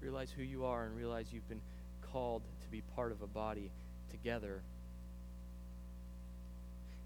Realize 0.00 0.30
who 0.30 0.42
you 0.42 0.64
are 0.64 0.84
and 0.84 0.96
realize 0.96 1.26
you've 1.32 1.48
been 1.48 1.60
called 2.12 2.42
to 2.62 2.68
be 2.68 2.82
part 2.96 3.12
of 3.12 3.22
a 3.22 3.26
body 3.26 3.70
together. 4.10 4.62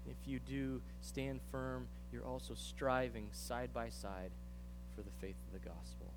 If 0.09 0.27
you 0.27 0.39
do 0.39 0.81
stand 1.01 1.41
firm, 1.51 1.87
you're 2.11 2.25
also 2.25 2.53
striving 2.53 3.27
side 3.31 3.73
by 3.73 3.89
side 3.89 4.31
for 4.95 5.01
the 5.01 5.11
faith 5.19 5.35
of 5.47 5.61
the 5.61 5.67
gospel. 5.67 6.11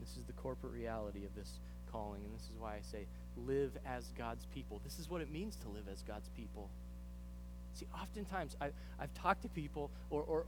This 0.00 0.16
is 0.16 0.24
the 0.26 0.32
corporate 0.32 0.72
reality 0.72 1.24
of 1.24 1.34
this 1.34 1.60
calling, 1.90 2.24
and 2.24 2.34
this 2.34 2.42
is 2.42 2.58
why 2.58 2.74
I 2.74 2.80
say 2.82 3.06
live 3.36 3.76
as 3.86 4.12
God's 4.16 4.46
people. 4.46 4.80
This 4.84 4.98
is 4.98 5.08
what 5.08 5.20
it 5.20 5.30
means 5.30 5.56
to 5.56 5.68
live 5.68 5.84
as 5.90 6.02
God's 6.02 6.28
people. 6.30 6.70
See, 7.74 7.86
oftentimes 7.94 8.56
I, 8.60 8.70
I've 8.98 9.14
talked 9.14 9.42
to 9.42 9.48
people 9.48 9.90
or, 10.10 10.22
or, 10.22 10.46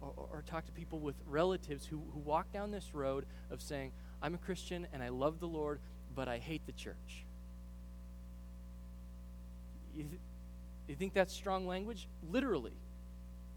or, 0.00 0.12
or 0.16 0.44
talked 0.46 0.66
to 0.66 0.72
people 0.72 1.00
with 1.00 1.16
relatives 1.26 1.86
who, 1.86 2.00
who 2.12 2.20
walk 2.20 2.52
down 2.52 2.70
this 2.70 2.94
road 2.94 3.26
of 3.50 3.60
saying, 3.60 3.92
I'm 4.22 4.34
a 4.34 4.38
Christian 4.38 4.86
and 4.92 5.02
I 5.02 5.08
love 5.08 5.40
the 5.40 5.48
Lord, 5.48 5.80
but 6.14 6.28
I 6.28 6.38
hate 6.38 6.66
the 6.66 6.72
church. 6.72 7.24
You, 9.96 10.04
th- 10.04 10.20
you 10.86 10.94
think 10.94 11.14
that's 11.14 11.34
strong 11.34 11.66
language? 11.66 12.08
Literally. 12.30 12.74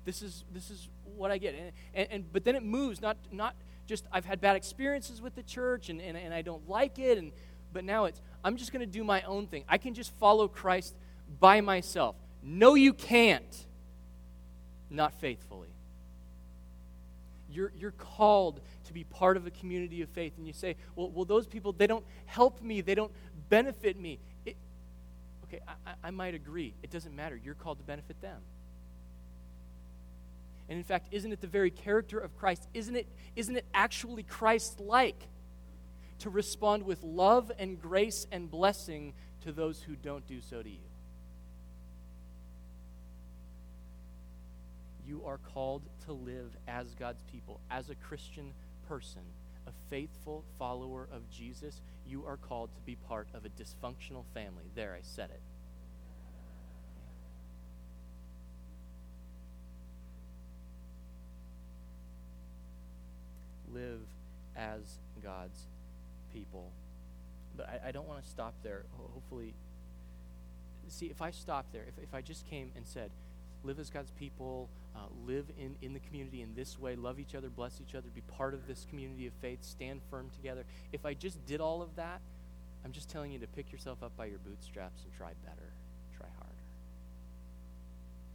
This 0.04 0.24
is, 0.24 0.44
this 0.52 0.72
is 0.72 0.90
what 1.16 1.30
I 1.30 1.38
get. 1.38 1.54
And, 1.54 1.72
and, 1.94 2.08
and, 2.12 2.34
but 2.34 2.44
then 2.44 2.56
it 2.56 2.64
moves, 2.64 3.02
not, 3.02 3.18
not 3.32 3.56
just 3.92 4.08
I've 4.10 4.24
had 4.24 4.40
bad 4.40 4.56
experiences 4.56 5.22
with 5.22 5.36
the 5.36 5.44
church 5.44 5.90
and, 5.90 6.00
and, 6.02 6.16
and 6.16 6.34
I 6.34 6.42
don't 6.42 6.70
like 6.70 6.98
it, 6.98 7.18
and, 7.18 7.34
but 7.74 7.84
now 7.84 8.06
it's 8.06 8.22
I'm 8.42 8.56
just 8.56 8.72
going 8.72 8.80
to 8.80 8.92
do 8.92 9.04
my 9.04 9.22
own 9.24 9.48
thing. 9.48 9.66
I 9.68 9.78
can 9.78 9.94
just 9.94 10.14
follow 10.14 10.48
Christ 10.48 10.96
by 11.42 11.60
myself. 11.60 12.16
No, 12.42 12.76
you 12.76 12.94
can't. 12.94 13.66
Not 14.90 15.14
faithfully. 15.20 15.68
You're, 17.50 17.74
you're 17.78 17.92
called 17.92 18.62
to 18.86 18.94
be 18.94 19.04
part 19.04 19.36
of 19.36 19.46
a 19.46 19.52
community 19.52 20.02
of 20.02 20.10
faith. 20.10 20.38
And 20.38 20.48
you 20.48 20.54
say, 20.54 20.78
well, 20.96 21.10
well 21.10 21.26
those 21.26 21.48
people, 21.48 21.74
they 21.74 21.86
don't 21.86 22.06
help 22.26 22.62
me, 22.62 22.80
they 22.80 22.96
don't 22.96 23.12
benefit 23.50 24.00
me. 24.00 24.20
It, 24.46 24.56
okay, 25.44 25.60
I, 25.68 25.94
I 26.06 26.12
might 26.12 26.34
agree. 26.34 26.74
It 26.82 26.92
doesn't 26.92 27.14
matter. 27.14 27.36
You're 27.36 27.56
called 27.56 27.80
to 27.80 27.84
benefit 27.84 28.22
them. 28.22 28.42
And 30.70 30.78
in 30.78 30.84
fact, 30.84 31.08
isn't 31.12 31.32
it 31.32 31.42
the 31.42 31.48
very 31.48 31.72
character 31.72 32.20
of 32.20 32.38
Christ? 32.38 32.68
Isn't 32.74 32.96
it, 32.96 33.08
isn't 33.36 33.56
it 33.56 33.66
actually 33.74 34.24
Christ 34.24 34.80
like 34.80 35.28
to 36.20 36.30
respond 36.30 36.84
with 36.84 37.04
love 37.04 37.52
and 37.60 37.82
grace 37.82 38.26
and 38.32 38.50
blessing 38.50 39.14
to 39.42 39.52
those 39.52 39.82
who 39.82 39.96
don't 39.96 40.26
do 40.28 40.40
so 40.40 40.62
to 40.62 40.70
you? 40.70 40.78
You 45.06 45.24
are 45.26 45.40
called 45.40 45.82
to 46.06 46.14
live 46.14 46.56
as 46.68 46.96
God's 46.96 47.22
people, 47.24 47.60
as 47.70 47.90
a 47.90 47.96
Christian 47.96 48.54
person, 48.88 49.24
a 49.68 49.72
faithful 49.90 50.46
follower 50.58 51.10
of 51.12 51.30
Jesus. 51.30 51.82
You 52.06 52.26
are 52.26 52.38
called 52.38 52.74
to 52.76 52.82
be 52.82 52.96
part 52.96 53.28
of 53.34 53.44
a 53.44 53.50
dysfunctional 53.50 54.24
family. 54.34 54.72
There, 54.74 54.94
I 54.94 55.02
said 55.02 55.32
it. 55.32 55.42
Live 63.74 64.02
as 64.56 65.00
God's 65.24 65.68
people. 66.34 66.72
But 67.56 67.70
I, 67.70 67.90
I 67.90 67.92
don't 67.92 68.08
want 68.08 68.24
to 68.24 68.30
stop 68.30 68.54
there. 68.64 68.84
Hopefully, 69.14 69.54
see, 70.88 71.08
if 71.08 71.22
I 71.22 71.32
stop 71.32 71.66
there, 71.72 71.84
if, 71.88 72.04
if 72.04 72.14
I 72.14 72.22
just 72.22 72.46
came 72.50 72.72
and 72.76 72.86
said, 72.86 73.12
live 73.64 73.80
as 73.80 73.90
God's 73.90 74.12
people, 74.12 74.70
uh, 74.96 75.00
live 75.26 75.46
in, 75.58 75.76
in 75.82 75.94
the 75.94 76.00
community 76.00 76.42
in 76.42 76.54
this 76.56 76.80
way, 76.80 76.96
love 76.96 77.20
each 77.20 77.36
other, 77.36 77.50
bless 77.50 77.80
each 77.80 77.96
other, 77.96 78.08
be 78.14 78.22
part 78.22 78.54
of 78.54 78.68
this 78.68 78.86
community 78.90 79.28
of 79.28 79.34
faith, 79.42 79.64
stand 79.64 80.02
firm 80.10 80.30
together. 80.36 80.66
If 80.92 81.06
I 81.06 81.14
just 81.14 81.46
did 81.46 81.62
all 81.62 81.82
of 81.82 81.96
that, 81.96 82.22
I'm 82.84 82.92
just 82.92 83.10
telling 83.10 83.32
you 83.32 83.40
to 83.40 83.48
pick 83.48 83.72
yourself 83.72 84.02
up 84.02 84.16
by 84.18 84.26
your 84.26 84.40
bootstraps 84.40 85.04
and 85.04 85.14
try 85.14 85.32
better. 85.46 85.74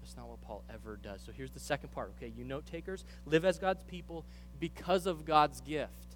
That's 0.07 0.17
not 0.17 0.29
what 0.29 0.41
Paul 0.43 0.63
ever 0.73 0.97
does. 1.03 1.21
So 1.27 1.33
here's 1.33 1.51
the 1.51 1.59
second 1.59 1.91
part, 1.91 2.13
okay? 2.17 2.33
You 2.37 2.45
note 2.45 2.65
takers, 2.65 3.05
live 3.25 3.45
as 3.45 3.59
God's 3.59 3.83
people 3.83 4.25
because 4.61 5.05
of 5.05 5.25
God's 5.25 5.61
gift. 5.61 6.15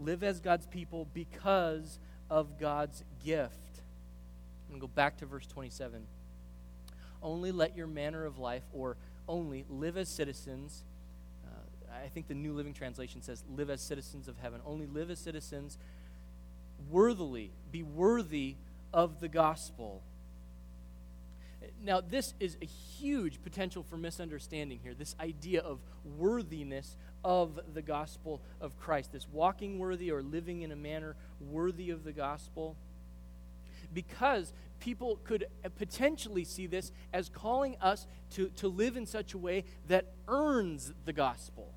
Live 0.00 0.24
as 0.24 0.40
God's 0.40 0.66
people 0.66 1.06
because 1.14 2.00
of 2.28 2.58
God's 2.58 3.04
gift. 3.24 3.82
I'm 4.66 4.70
going 4.70 4.80
to 4.80 4.86
go 4.88 4.92
back 4.92 5.18
to 5.18 5.26
verse 5.26 5.46
27. 5.46 6.04
Only 7.22 7.52
let 7.52 7.76
your 7.76 7.86
manner 7.86 8.24
of 8.24 8.36
life, 8.36 8.64
or 8.72 8.96
only 9.28 9.64
live 9.68 9.96
as 9.96 10.08
citizens. 10.08 10.82
Uh, 11.46 11.94
I 12.04 12.08
think 12.08 12.26
the 12.26 12.34
New 12.34 12.52
Living 12.52 12.74
Translation 12.74 13.22
says, 13.22 13.44
live 13.48 13.70
as 13.70 13.80
citizens 13.80 14.26
of 14.26 14.36
heaven. 14.38 14.60
Only 14.66 14.86
live 14.86 15.08
as 15.08 15.20
citizens 15.20 15.78
worthily, 16.90 17.52
be 17.70 17.84
worthy 17.84 18.56
of 18.92 19.20
the 19.20 19.28
gospel 19.28 20.02
now, 21.82 22.00
this 22.00 22.34
is 22.40 22.56
a 22.62 22.66
huge 22.66 23.42
potential 23.42 23.82
for 23.82 23.96
misunderstanding 23.96 24.80
here 24.82 24.94
this 24.94 25.14
idea 25.20 25.60
of 25.60 25.80
worthiness 26.18 26.96
of 27.24 27.60
the 27.74 27.82
gospel 27.82 28.40
of 28.60 28.78
Christ, 28.78 29.12
this 29.12 29.28
walking 29.28 29.78
worthy 29.78 30.10
or 30.10 30.22
living 30.22 30.62
in 30.62 30.72
a 30.72 30.76
manner 30.76 31.16
worthy 31.40 31.90
of 31.90 32.04
the 32.04 32.12
gospel. 32.12 32.76
Because 33.92 34.52
people 34.78 35.18
could 35.24 35.46
potentially 35.76 36.44
see 36.44 36.66
this 36.66 36.92
as 37.12 37.28
calling 37.28 37.76
us 37.80 38.06
to, 38.30 38.48
to 38.56 38.68
live 38.68 38.96
in 38.96 39.04
such 39.04 39.34
a 39.34 39.38
way 39.38 39.64
that 39.88 40.12
earns 40.28 40.92
the 41.04 41.12
gospel. 41.12 41.74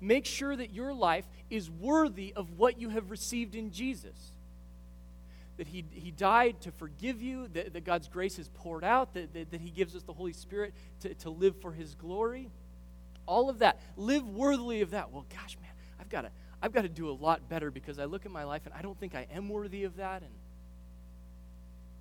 Make 0.00 0.24
sure 0.24 0.54
that 0.56 0.72
your 0.72 0.94
life 0.94 1.26
is 1.50 1.70
worthy 1.70 2.32
of 2.34 2.58
what 2.58 2.80
you 2.80 2.90
have 2.90 3.10
received 3.10 3.54
in 3.54 3.70
Jesus 3.70 4.33
that 5.56 5.66
he, 5.66 5.84
he 5.90 6.10
died 6.10 6.60
to 6.62 6.72
forgive 6.72 7.22
you, 7.22 7.48
that, 7.48 7.72
that 7.72 7.84
God's 7.84 8.08
grace 8.08 8.38
is 8.38 8.48
poured 8.48 8.84
out, 8.84 9.14
that, 9.14 9.32
that, 9.34 9.50
that 9.50 9.60
He 9.60 9.70
gives 9.70 9.94
us 9.94 10.02
the 10.02 10.12
Holy 10.12 10.32
Spirit 10.32 10.74
to, 11.00 11.14
to 11.14 11.30
live 11.30 11.60
for 11.60 11.72
His 11.72 11.94
glory. 11.94 12.50
All 13.26 13.48
of 13.48 13.60
that. 13.60 13.80
Live 13.96 14.28
worthily 14.28 14.80
of 14.80 14.90
that. 14.90 15.10
Well, 15.12 15.24
gosh, 15.30 15.56
man, 15.60 15.70
I've 16.00 16.08
got 16.08 16.22
to. 16.22 16.30
I've 16.62 16.72
got 16.72 16.82
to 16.82 16.88
do 16.88 17.10
a 17.10 17.12
lot 17.12 17.46
better 17.46 17.70
because 17.70 17.98
I 17.98 18.06
look 18.06 18.24
at 18.24 18.32
my 18.32 18.44
life 18.44 18.62
and 18.64 18.72
I 18.72 18.80
don't 18.80 18.98
think 18.98 19.14
I 19.14 19.26
am 19.30 19.50
worthy 19.50 19.84
of 19.84 19.96
that 19.96 20.22
and 20.22 20.32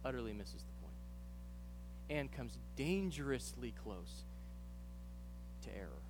utterly 0.05 0.31
misses 0.31 0.63
the 0.63 0.81
point 0.81 0.95
and 2.09 2.31
comes 2.31 2.57
dangerously 2.77 3.73
close 3.83 4.23
to 5.63 5.77
error. 5.77 6.02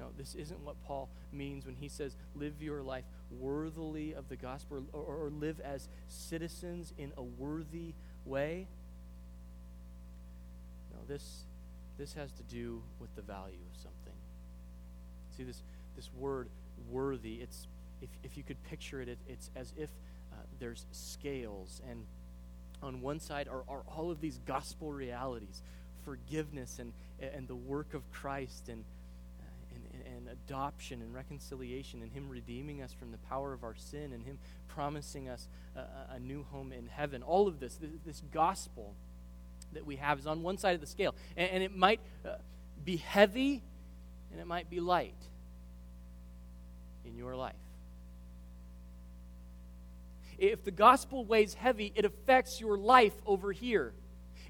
No, 0.00 0.06
this 0.16 0.34
isn't 0.34 0.58
what 0.64 0.82
Paul 0.86 1.10
means 1.30 1.66
when 1.66 1.74
he 1.74 1.88
says, 1.88 2.16
live 2.34 2.62
your 2.62 2.82
life 2.82 3.04
worthily 3.38 4.14
of 4.14 4.30
the 4.30 4.36
gospel 4.36 4.82
or, 4.94 5.02
or 5.02 5.30
live 5.30 5.60
as 5.60 5.88
citizens 6.08 6.94
in 6.96 7.12
a 7.18 7.22
worthy 7.22 7.92
way. 8.24 8.66
No, 10.90 11.00
this, 11.06 11.44
this 11.98 12.14
has 12.14 12.32
to 12.32 12.42
do 12.44 12.82
with 12.98 13.14
the 13.14 13.20
value 13.20 13.58
of 13.70 13.76
something. 13.76 14.14
See, 15.36 15.44
this, 15.44 15.62
this 15.96 16.08
word 16.16 16.48
worthy, 16.90 17.34
it's, 17.34 17.68
if, 18.00 18.08
if 18.24 18.38
you 18.38 18.42
could 18.42 18.62
picture 18.64 19.02
it, 19.02 19.08
it 19.08 19.18
it's 19.28 19.50
as 19.54 19.74
if 19.76 19.90
uh, 20.32 20.36
there's 20.58 20.86
scales, 20.92 21.82
and 21.90 22.06
on 22.82 23.02
one 23.02 23.20
side 23.20 23.48
are, 23.48 23.64
are 23.68 23.82
all 23.86 24.10
of 24.10 24.22
these 24.22 24.40
gospel 24.46 24.90
realities 24.92 25.62
forgiveness 26.06 26.78
and, 26.78 26.94
and 27.20 27.46
the 27.46 27.54
work 27.54 27.92
of 27.92 28.10
Christ 28.10 28.70
and 28.70 28.84
adoption 30.30 31.02
and 31.02 31.14
reconciliation 31.14 32.02
and 32.02 32.12
Him 32.12 32.28
redeeming 32.28 32.82
us 32.82 32.92
from 32.92 33.10
the 33.10 33.18
power 33.18 33.52
of 33.52 33.64
our 33.64 33.74
sin 33.74 34.12
and 34.12 34.24
Him 34.24 34.38
promising 34.68 35.28
us 35.28 35.48
a, 35.76 36.14
a 36.14 36.18
new 36.18 36.44
home 36.50 36.72
in 36.72 36.86
heaven. 36.86 37.22
All 37.22 37.48
of 37.48 37.60
this, 37.60 37.76
this, 37.76 37.90
this, 38.04 38.22
gospel 38.32 38.94
that 39.72 39.84
we 39.84 39.96
have, 39.96 40.18
is 40.18 40.26
on 40.26 40.42
one 40.42 40.58
side 40.58 40.74
of 40.74 40.80
the 40.80 40.86
scale. 40.86 41.14
And, 41.36 41.50
and 41.50 41.62
it 41.62 41.76
might 41.76 42.00
uh, 42.24 42.36
be 42.84 42.96
heavy 42.96 43.62
and 44.30 44.40
it 44.40 44.46
might 44.46 44.70
be 44.70 44.80
light 44.80 45.14
in 47.04 47.16
your 47.16 47.36
life. 47.36 47.54
If 50.38 50.64
the 50.64 50.70
gospel 50.70 51.24
weighs 51.24 51.54
heavy, 51.54 51.92
it 51.94 52.04
affects 52.04 52.60
your 52.60 52.78
life 52.78 53.12
over 53.26 53.52
here 53.52 53.92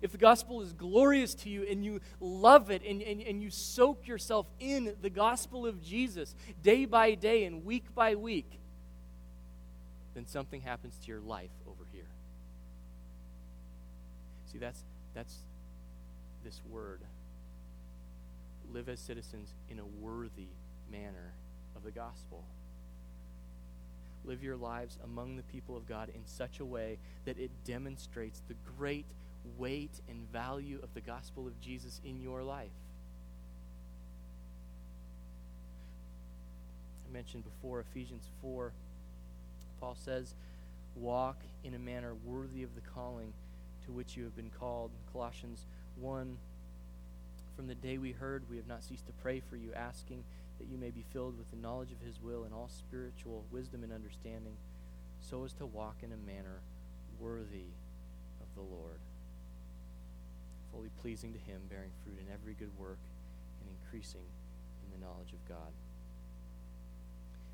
if 0.02 0.12
the 0.12 0.18
gospel 0.18 0.62
is 0.62 0.72
glorious 0.72 1.34
to 1.34 1.50
you 1.50 1.64
and 1.64 1.84
you 1.84 2.00
love 2.20 2.70
it 2.70 2.82
and, 2.84 3.02
and, 3.02 3.20
and 3.20 3.42
you 3.42 3.50
soak 3.50 4.06
yourself 4.06 4.46
in 4.58 4.94
the 5.02 5.10
gospel 5.10 5.66
of 5.66 5.82
Jesus 5.82 6.34
day 6.62 6.86
by 6.86 7.14
day 7.14 7.44
and 7.44 7.64
week 7.64 7.94
by 7.94 8.14
week, 8.14 8.58
then 10.14 10.26
something 10.26 10.62
happens 10.62 10.96
to 11.02 11.08
your 11.08 11.20
life 11.20 11.50
over 11.66 11.84
here. 11.92 12.08
See, 14.50 14.58
that's, 14.58 14.82
that's 15.14 15.36
this 16.44 16.60
word. 16.68 17.00
Live 18.72 18.88
as 18.88 19.00
citizens 19.00 19.54
in 19.68 19.78
a 19.78 19.84
worthy 19.84 20.48
manner 20.90 21.34
of 21.76 21.84
the 21.84 21.90
gospel. 21.90 22.44
Live 24.24 24.42
your 24.42 24.56
lives 24.56 24.98
among 25.04 25.36
the 25.36 25.42
people 25.44 25.76
of 25.76 25.86
God 25.86 26.10
in 26.14 26.26
such 26.26 26.60
a 26.60 26.64
way 26.64 26.98
that 27.24 27.38
it 27.38 27.50
demonstrates 27.64 28.42
the 28.48 28.54
great 28.76 29.06
weight 29.58 30.00
and 30.08 30.30
value 30.32 30.80
of 30.82 30.92
the 30.94 31.00
gospel 31.00 31.46
of 31.46 31.60
Jesus 31.60 32.00
in 32.04 32.20
your 32.20 32.42
life. 32.42 32.70
I 37.08 37.12
mentioned 37.12 37.44
before 37.44 37.80
Ephesians 37.80 38.28
4, 38.42 38.72
Paul 39.80 39.96
says, 39.98 40.34
Walk 40.94 41.38
in 41.64 41.74
a 41.74 41.78
manner 41.78 42.14
worthy 42.24 42.62
of 42.62 42.74
the 42.74 42.80
calling 42.80 43.32
to 43.86 43.92
which 43.92 44.16
you 44.16 44.24
have 44.24 44.36
been 44.36 44.50
called. 44.50 44.90
Colossians 45.12 45.66
1, 45.96 46.36
From 47.56 47.66
the 47.66 47.74
day 47.74 47.98
we 47.98 48.12
heard, 48.12 48.44
we 48.50 48.56
have 48.56 48.66
not 48.66 48.84
ceased 48.84 49.06
to 49.06 49.12
pray 49.22 49.40
for 49.40 49.56
you, 49.56 49.72
asking 49.74 50.24
that 50.58 50.68
you 50.68 50.78
may 50.78 50.90
be 50.90 51.04
filled 51.12 51.38
with 51.38 51.50
the 51.50 51.56
knowledge 51.56 51.90
of 51.90 52.06
his 52.06 52.20
will 52.22 52.44
and 52.44 52.52
all 52.52 52.68
spiritual 52.68 53.44
wisdom 53.50 53.82
and 53.82 53.92
understanding, 53.92 54.56
so 55.20 55.44
as 55.44 55.52
to 55.54 55.66
walk 55.66 55.96
in 56.02 56.12
a 56.12 56.16
manner 56.16 56.60
worthy 57.18 57.66
of 58.40 58.54
the 58.54 58.62
Lord 58.62 59.00
fully 60.72 60.90
pleasing 61.00 61.32
to 61.32 61.38
Him, 61.38 61.60
bearing 61.68 61.90
fruit 62.04 62.18
in 62.18 62.32
every 62.32 62.54
good 62.54 62.76
work, 62.78 62.98
and 63.60 63.68
increasing 63.68 64.26
in 64.84 64.98
the 64.98 65.04
knowledge 65.04 65.32
of 65.32 65.48
God. 65.48 65.72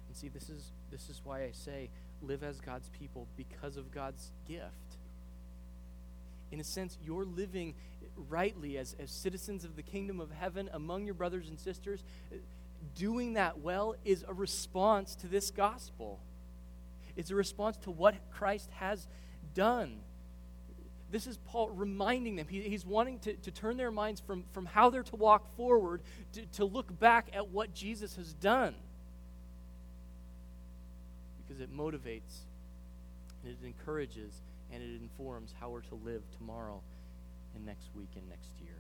And 0.09 0.16
see, 0.16 0.29
this 0.29 0.48
is, 0.48 0.72
this 0.90 1.09
is 1.09 1.20
why 1.24 1.44
I 1.44 1.50
say 1.52 1.90
live 2.22 2.42
as 2.42 2.61
God's 2.61 2.88
people 2.90 3.26
because 3.37 3.76
of 3.76 3.90
God's 3.92 4.31
gift. 4.48 4.96
In 6.50 6.61
a 6.61 6.64
sense, 6.64 6.96
you're 7.05 7.24
living 7.24 7.74
rightly 8.29 8.79
as, 8.79 8.94
as 8.98 9.11
citizens 9.11 9.64
of 9.64 9.76
the 9.76 9.83
kingdom 9.83 10.20
of 10.20 10.31
heaven 10.31 10.70
among 10.72 11.05
your 11.05 11.14
brothers 11.14 11.48
and 11.48 11.59
sisters. 11.59 12.05
Doing 12.94 13.35
that 13.35 13.59
well 13.59 13.96
is 14.05 14.24
a 14.26 14.33
response 14.33 15.14
to 15.16 15.26
this 15.26 15.50
gospel. 15.50 16.20
It's 17.16 17.31
a 17.31 17.35
response 17.35 17.76
to 17.79 17.90
what 17.90 18.14
Christ 18.31 18.70
has 18.79 19.09
done 19.55 20.00
this 21.11 21.27
is 21.27 21.38
Paul 21.38 21.71
reminding 21.71 22.37
them. 22.37 22.47
He, 22.49 22.62
he's 22.62 22.85
wanting 22.85 23.21
to, 23.21 23.35
to 23.35 23.51
turn 23.51 23.77
their 23.77 23.90
minds 23.90 24.21
from, 24.21 24.45
from 24.53 24.66
how 24.66 24.90
they're 24.90 25.05
to 25.05 25.16
walk 25.16 25.57
forward 25.57 26.03
to, 26.33 26.45
to 26.55 26.64
look 26.64 26.99
back 26.99 27.29
at 27.33 27.49
what 27.49 27.73
Jesus 27.73 28.16
has 28.16 28.33
done. 28.35 28.75
Because 31.47 31.61
it 31.61 31.75
motivates 31.75 32.40
and 33.45 33.53
it 33.53 33.64
encourages 33.64 34.42
and 34.73 34.83
it 34.83 35.01
informs 35.01 35.55
how 35.61 35.71
we're 35.71 35.83
to 35.83 35.95
live 35.95 36.23
tomorrow 36.37 36.81
and 37.55 37.64
next 37.64 37.88
week 37.95 38.11
and 38.16 38.29
next 38.29 38.51
year. 38.61 38.75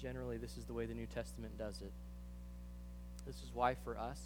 Generally, 0.00 0.38
this 0.38 0.56
is 0.56 0.64
the 0.64 0.72
way 0.72 0.86
the 0.86 0.94
New 0.94 1.06
Testament 1.06 1.56
does 1.56 1.82
it. 1.82 1.92
This 3.26 3.36
is 3.36 3.50
why, 3.52 3.74
for 3.74 3.98
us, 3.98 4.20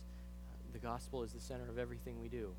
uh, 0.49 0.57
the 0.73 0.79
gospel 0.79 1.23
is 1.23 1.33
the 1.33 1.41
center 1.41 1.69
of 1.69 1.79
everything 1.79 2.21
we 2.21 2.29
do. 2.29 2.55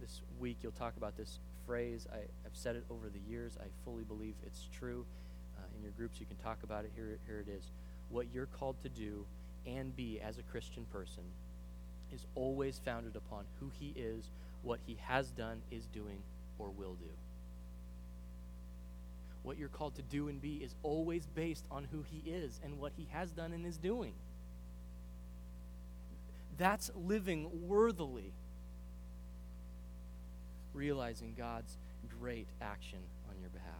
This 0.00 0.20
week 0.38 0.58
you'll 0.62 0.72
talk 0.72 0.96
about 0.96 1.16
this 1.16 1.38
phrase. 1.66 2.06
I, 2.12 2.18
have 2.44 2.54
said 2.54 2.76
it 2.76 2.84
over 2.90 3.08
the 3.08 3.30
years. 3.30 3.56
I 3.60 3.66
fully 3.84 4.04
believe 4.04 4.34
it's 4.46 4.68
true. 4.78 5.04
Uh, 5.58 5.62
in 5.76 5.82
your 5.82 5.92
groups, 5.92 6.20
you 6.20 6.26
can 6.26 6.36
talk 6.36 6.58
about 6.62 6.84
it. 6.84 6.92
Here, 6.94 7.18
here 7.26 7.40
it 7.46 7.50
is. 7.50 7.64
What 8.10 8.26
you're 8.32 8.46
called 8.46 8.76
to 8.82 8.88
do 8.88 9.24
and 9.66 9.94
be 9.96 10.20
as 10.20 10.38
a 10.38 10.42
Christian 10.42 10.86
person 10.92 11.24
is 12.12 12.24
always 12.34 12.80
founded 12.84 13.16
upon 13.16 13.44
who 13.58 13.70
he 13.78 13.92
is, 13.96 14.30
what 14.62 14.78
he 14.86 14.96
has 15.02 15.30
done, 15.30 15.60
is 15.70 15.86
doing, 15.86 16.18
or 16.58 16.68
will 16.70 16.94
do. 16.94 17.10
What 19.42 19.58
you're 19.58 19.68
called 19.68 19.94
to 19.96 20.02
do 20.02 20.28
and 20.28 20.40
be 20.40 20.56
is 20.56 20.74
always 20.82 21.26
based 21.26 21.64
on 21.70 21.86
who 21.90 22.04
he 22.10 22.28
is 22.30 22.60
and 22.64 22.78
what 22.78 22.92
he 22.96 23.08
has 23.10 23.30
done 23.30 23.52
and 23.52 23.66
is 23.66 23.76
doing. 23.76 24.12
That's 26.58 26.90
living 26.96 27.68
worthily 27.68 28.32
realizing 30.76 31.34
God's 31.36 31.78
great 32.20 32.46
action 32.60 32.98
on 33.28 33.40
your 33.40 33.50
behalf. 33.50 33.74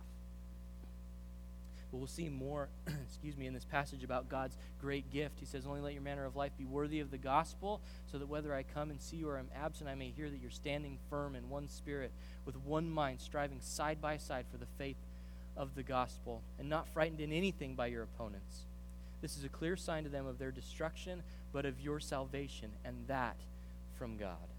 But 1.91 1.99
we'll 1.99 2.09
see 2.09 2.29
more, 2.29 2.69
excuse 3.07 3.37
me, 3.37 3.47
in 3.47 3.55
this 3.55 3.65
passage 3.65 4.03
about 4.03 4.29
God's 4.29 4.57
great 4.81 5.11
gift. 5.11 5.39
He 5.39 5.47
says, 5.47 5.67
Only 5.67 5.81
let 5.81 5.93
your 5.93 6.03
manner 6.03 6.25
of 6.25 6.35
life 6.35 6.53
be 6.59 6.65
worthy 6.65 7.01
of 7.01 7.11
the 7.11 7.19
gospel, 7.19 7.81
so 8.11 8.19
that 8.19 8.29
whether 8.29 8.55
I 8.55 8.65
come 8.65 8.91
and 8.91 9.01
see 9.01 9.17
you 9.17 9.29
or 9.29 9.39
I'm 9.39 9.51
absent, 9.55 9.89
I 9.89 9.95
may 9.95 10.11
hear 10.11 10.29
that 10.29 10.41
you're 10.41 10.51
standing 10.51 10.99
firm 11.09 11.37
in 11.37 11.49
one 11.49 11.69
spirit, 11.69 12.13
with 12.45 12.57
one 12.57 12.91
mind, 12.91 13.21
striving 13.21 13.61
side 13.61 14.01
by 14.01 14.17
side 14.17 14.47
for 14.51 14.59
the 14.59 14.67
faith 14.79 14.97
of 15.57 15.75
the 15.75 15.83
gospel, 15.83 16.43
and 16.59 16.69
not 16.69 16.89
frightened 16.89 17.21
in 17.21 17.33
anything 17.33 17.75
by 17.75 17.87
your 17.87 18.03
opponents. 18.03 18.65
This 19.23 19.37
is 19.37 19.45
a 19.45 19.49
clear 19.49 19.77
sign 19.77 20.05
to 20.05 20.11
them 20.11 20.27
of 20.27 20.39
their 20.39 20.51
destruction, 20.51 21.23
but 21.53 21.65
of 21.65 21.81
your 21.81 22.01
salvation, 22.01 22.73
and 22.85 23.07
that 23.07 23.37
from 23.97 24.17
God. 24.17 24.56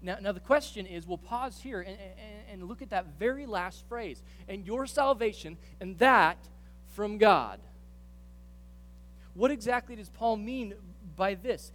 Now, 0.00 0.18
now 0.20 0.32
the 0.32 0.40
question 0.40 0.86
is 0.86 1.06
we'll 1.06 1.18
pause 1.18 1.60
here 1.60 1.80
and, 1.80 1.96
and, 1.98 2.60
and 2.60 2.68
look 2.68 2.82
at 2.82 2.90
that 2.90 3.06
very 3.18 3.46
last 3.46 3.84
phrase 3.88 4.22
and 4.48 4.66
your 4.66 4.86
salvation, 4.86 5.56
and 5.80 5.98
that 5.98 6.38
from 6.94 7.18
God. 7.18 7.60
What 9.34 9.50
exactly 9.50 9.96
does 9.96 10.08
Paul 10.08 10.36
mean 10.36 10.74
by 11.16 11.34
this? 11.34 11.72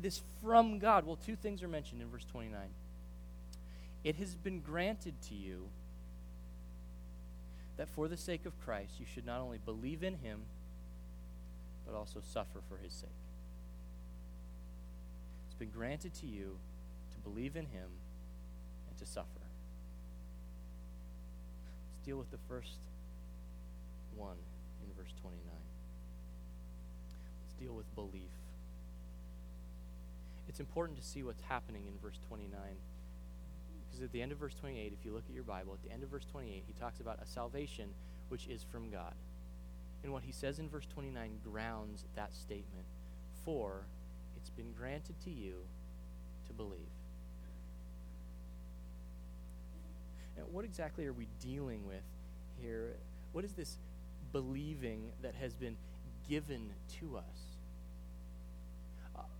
This 0.00 0.20
from 0.42 0.78
God? 0.78 1.06
Well, 1.06 1.16
two 1.16 1.36
things 1.36 1.62
are 1.62 1.68
mentioned 1.68 2.02
in 2.02 2.08
verse 2.08 2.24
29. 2.24 2.58
It 4.04 4.16
has 4.16 4.34
been 4.34 4.60
granted 4.60 5.14
to 5.28 5.34
you 5.34 5.68
that 7.76 7.88
for 7.88 8.08
the 8.08 8.16
sake 8.16 8.46
of 8.46 8.60
Christ 8.64 8.94
you 8.98 9.06
should 9.06 9.26
not 9.26 9.40
only 9.40 9.58
believe 9.58 10.02
in 10.02 10.14
him, 10.16 10.40
but 11.86 11.94
also 11.94 12.20
suffer 12.20 12.60
for 12.68 12.78
his 12.78 12.92
sake. 12.92 13.10
It's 15.46 15.54
been 15.54 15.70
granted 15.70 16.14
to 16.14 16.26
you 16.26 16.58
believe 17.24 17.56
in 17.56 17.66
him 17.66 17.88
and 18.88 18.98
to 18.98 19.06
suffer. 19.06 19.28
Let's 21.92 22.06
deal 22.06 22.16
with 22.16 22.30
the 22.30 22.38
first 22.48 22.78
one 24.16 24.36
in 24.82 24.94
verse 24.96 25.12
29. 25.20 25.40
Let's 27.42 27.54
deal 27.60 27.74
with 27.74 27.92
belief. 27.94 28.30
It's 30.48 30.60
important 30.60 30.98
to 30.98 31.04
see 31.04 31.22
what's 31.22 31.42
happening 31.42 31.86
in 31.86 31.94
verse 32.02 32.18
29 32.28 32.50
Because 33.88 34.02
at 34.02 34.12
the 34.12 34.20
end 34.20 34.32
of 34.32 34.38
verse 34.38 34.54
28, 34.54 34.92
if 34.98 35.04
you 35.04 35.12
look 35.12 35.24
at 35.28 35.34
your 35.34 35.44
Bible, 35.44 35.72
at 35.72 35.82
the 35.82 35.92
end 35.92 36.02
of 36.02 36.10
verse 36.10 36.26
28, 36.30 36.64
he 36.66 36.72
talks 36.74 37.00
about 37.00 37.20
a 37.22 37.26
salvation 37.26 37.88
which 38.28 38.48
is 38.48 38.62
from 38.62 38.90
God. 38.90 39.14
And 40.02 40.12
what 40.12 40.24
he 40.24 40.32
says 40.32 40.58
in 40.58 40.68
verse 40.68 40.86
29 40.92 41.38
grounds 41.44 42.04
that 42.16 42.34
statement. 42.34 42.86
For 43.44 43.86
it's 44.36 44.50
been 44.50 44.72
granted 44.76 45.14
to 45.24 45.30
you 45.30 45.54
to 46.46 46.52
believe. 46.52 46.90
What 50.50 50.64
exactly 50.64 51.06
are 51.06 51.12
we 51.12 51.28
dealing 51.40 51.86
with 51.86 52.02
here? 52.60 52.94
What 53.32 53.44
is 53.44 53.52
this 53.52 53.78
believing 54.32 55.12
that 55.22 55.34
has 55.34 55.54
been 55.54 55.76
given 56.28 56.70
to 57.00 57.16
us? 57.16 57.52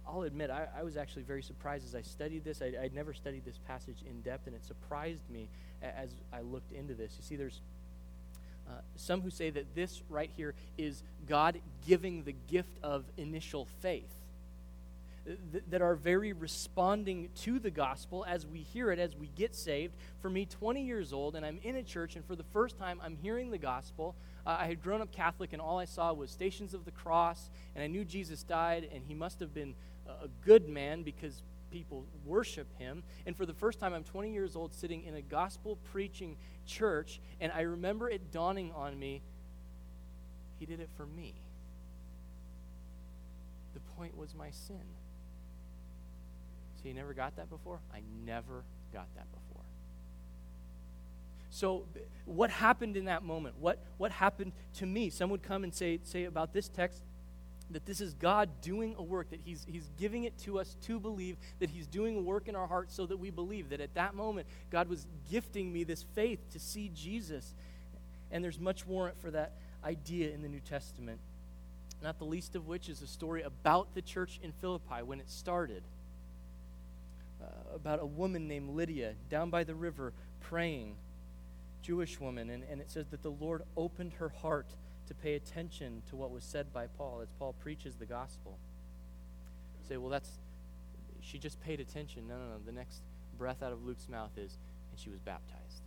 I'll 0.06 0.22
admit, 0.22 0.50
I, 0.50 0.66
I, 0.76 0.82
was 0.82 0.96
actually 0.96 1.22
very 1.22 1.42
surprised 1.42 1.86
as 1.86 1.94
I 1.94 2.02
studied 2.02 2.44
this. 2.44 2.60
I, 2.60 2.72
would 2.82 2.94
never 2.94 3.14
studied 3.14 3.44
this 3.44 3.58
passage 3.66 4.02
in 4.08 4.20
depth, 4.20 4.46
and 4.46 4.54
it 4.54 4.64
surprised 4.64 5.28
me 5.30 5.48
as 5.80 6.10
I 6.32 6.40
looked 6.40 6.72
into 6.72 6.94
this. 6.94 7.14
You 7.16 7.24
see, 7.24 7.36
there's 7.36 7.60
uh, 8.68 8.80
some 8.96 9.20
who 9.22 9.30
say 9.30 9.50
that 9.50 9.74
this 9.74 10.02
right 10.08 10.30
here 10.36 10.54
is 10.76 11.02
God 11.26 11.60
giving 11.86 12.24
the 12.24 12.34
gift 12.50 12.78
of 12.82 13.04
initial 13.16 13.66
faith. 13.80 14.12
Th- 15.24 15.64
that 15.70 15.82
are 15.82 15.94
very 15.94 16.32
responding 16.32 17.28
to 17.42 17.58
the 17.58 17.70
gospel 17.70 18.24
as 18.26 18.46
we 18.46 18.60
hear 18.60 18.90
it, 18.90 18.98
as 18.98 19.14
we 19.14 19.28
get 19.28 19.54
saved. 19.54 19.94
For 20.20 20.28
me, 20.28 20.46
20 20.46 20.82
years 20.82 21.12
old, 21.12 21.36
and 21.36 21.46
I'm 21.46 21.60
in 21.62 21.76
a 21.76 21.82
church, 21.82 22.16
and 22.16 22.24
for 22.24 22.34
the 22.34 22.44
first 22.44 22.76
time, 22.76 23.00
I'm 23.02 23.16
hearing 23.16 23.50
the 23.50 23.58
gospel. 23.58 24.16
Uh, 24.44 24.56
I 24.58 24.66
had 24.66 24.82
grown 24.82 25.00
up 25.00 25.12
Catholic, 25.12 25.52
and 25.52 25.62
all 25.62 25.78
I 25.78 25.84
saw 25.84 26.12
was 26.12 26.30
Stations 26.30 26.74
of 26.74 26.84
the 26.84 26.90
Cross, 26.90 27.50
and 27.74 27.84
I 27.84 27.86
knew 27.86 28.04
Jesus 28.04 28.42
died, 28.42 28.88
and 28.92 29.04
he 29.06 29.14
must 29.14 29.38
have 29.40 29.54
been 29.54 29.74
a 30.06 30.28
good 30.44 30.68
man 30.68 31.02
because 31.02 31.42
people 31.70 32.04
worship 32.24 32.66
him. 32.78 33.04
And 33.24 33.36
for 33.36 33.46
the 33.46 33.54
first 33.54 33.78
time, 33.78 33.94
I'm 33.94 34.04
20 34.04 34.32
years 34.32 34.56
old 34.56 34.74
sitting 34.74 35.04
in 35.04 35.14
a 35.14 35.22
gospel 35.22 35.78
preaching 35.92 36.36
church, 36.66 37.20
and 37.40 37.52
I 37.52 37.60
remember 37.60 38.10
it 38.10 38.32
dawning 38.32 38.72
on 38.72 38.98
me 38.98 39.22
he 40.62 40.66
did 40.66 40.78
it 40.78 40.90
for 40.96 41.06
me. 41.06 41.34
The 43.74 43.80
point 43.96 44.16
was 44.16 44.32
my 44.32 44.50
sin. 44.50 44.76
So 46.82 46.88
you 46.88 46.94
never 46.94 47.14
got 47.14 47.36
that 47.36 47.48
before? 47.48 47.80
I 47.94 48.00
never 48.24 48.64
got 48.92 49.06
that 49.14 49.26
before. 49.30 49.62
So 51.50 51.84
what 52.24 52.50
happened 52.50 52.96
in 52.96 53.04
that 53.04 53.22
moment? 53.22 53.56
What 53.60 53.78
what 53.98 54.10
happened 54.10 54.52
to 54.74 54.86
me? 54.86 55.10
Some 55.10 55.30
would 55.30 55.42
come 55.42 55.64
and 55.64 55.74
say 55.74 56.00
say 56.02 56.24
about 56.24 56.52
this 56.52 56.68
text 56.68 57.02
that 57.72 57.86
this 57.86 58.00
is 58.00 58.14
God 58.14 58.48
doing 58.60 58.94
a 58.98 59.02
work, 59.02 59.30
that 59.30 59.40
he's, 59.44 59.66
he's 59.68 59.90
giving 59.98 60.24
it 60.24 60.36
to 60.38 60.58
us 60.58 60.76
to 60.82 61.00
believe, 61.00 61.36
that 61.58 61.70
He's 61.70 61.86
doing 61.86 62.16
a 62.16 62.20
work 62.20 62.48
in 62.48 62.56
our 62.56 62.66
hearts 62.66 62.94
so 62.94 63.06
that 63.06 63.16
we 63.16 63.30
believe. 63.30 63.70
That 63.70 63.80
at 63.80 63.94
that 63.94 64.14
moment, 64.14 64.46
God 64.70 64.88
was 64.88 65.06
gifting 65.30 65.72
me 65.72 65.84
this 65.84 66.04
faith 66.14 66.40
to 66.50 66.58
see 66.58 66.90
Jesus. 66.94 67.54
And 68.30 68.42
there's 68.42 68.60
much 68.60 68.86
warrant 68.86 69.20
for 69.20 69.30
that 69.30 69.54
idea 69.84 70.30
in 70.32 70.42
the 70.42 70.48
New 70.48 70.60
Testament. 70.60 71.20
Not 72.02 72.18
the 72.18 72.24
least 72.24 72.56
of 72.56 72.66
which 72.66 72.88
is 72.88 73.02
a 73.02 73.06
story 73.06 73.42
about 73.42 73.94
the 73.94 74.02
church 74.02 74.40
in 74.42 74.52
Philippi 74.52 75.02
when 75.04 75.20
it 75.20 75.30
started. 75.30 75.82
Uh, 77.42 77.74
about 77.74 78.00
a 78.00 78.06
woman 78.06 78.46
named 78.46 78.70
Lydia 78.70 79.14
down 79.28 79.50
by 79.50 79.64
the 79.64 79.74
river 79.74 80.12
praying, 80.40 80.94
Jewish 81.82 82.20
woman. 82.20 82.50
And, 82.50 82.62
and 82.70 82.80
it 82.80 82.90
says 82.90 83.08
that 83.08 83.22
the 83.22 83.30
Lord 83.30 83.62
opened 83.76 84.12
her 84.14 84.28
heart 84.28 84.68
to 85.08 85.14
pay 85.14 85.34
attention 85.34 86.02
to 86.10 86.16
what 86.16 86.30
was 86.30 86.44
said 86.44 86.72
by 86.72 86.86
Paul 86.86 87.20
as 87.22 87.28
Paul 87.38 87.54
preaches 87.60 87.96
the 87.96 88.06
gospel. 88.06 88.58
You 89.80 89.88
say, 89.88 89.96
well, 89.96 90.10
that's, 90.10 90.30
she 91.20 91.38
just 91.38 91.60
paid 91.60 91.80
attention. 91.80 92.28
No, 92.28 92.36
no, 92.36 92.44
no. 92.44 92.58
The 92.64 92.72
next 92.72 93.00
breath 93.36 93.62
out 93.62 93.72
of 93.72 93.84
Luke's 93.84 94.08
mouth 94.08 94.30
is, 94.36 94.56
and 94.90 95.00
she 95.00 95.10
was 95.10 95.18
baptized. 95.18 95.82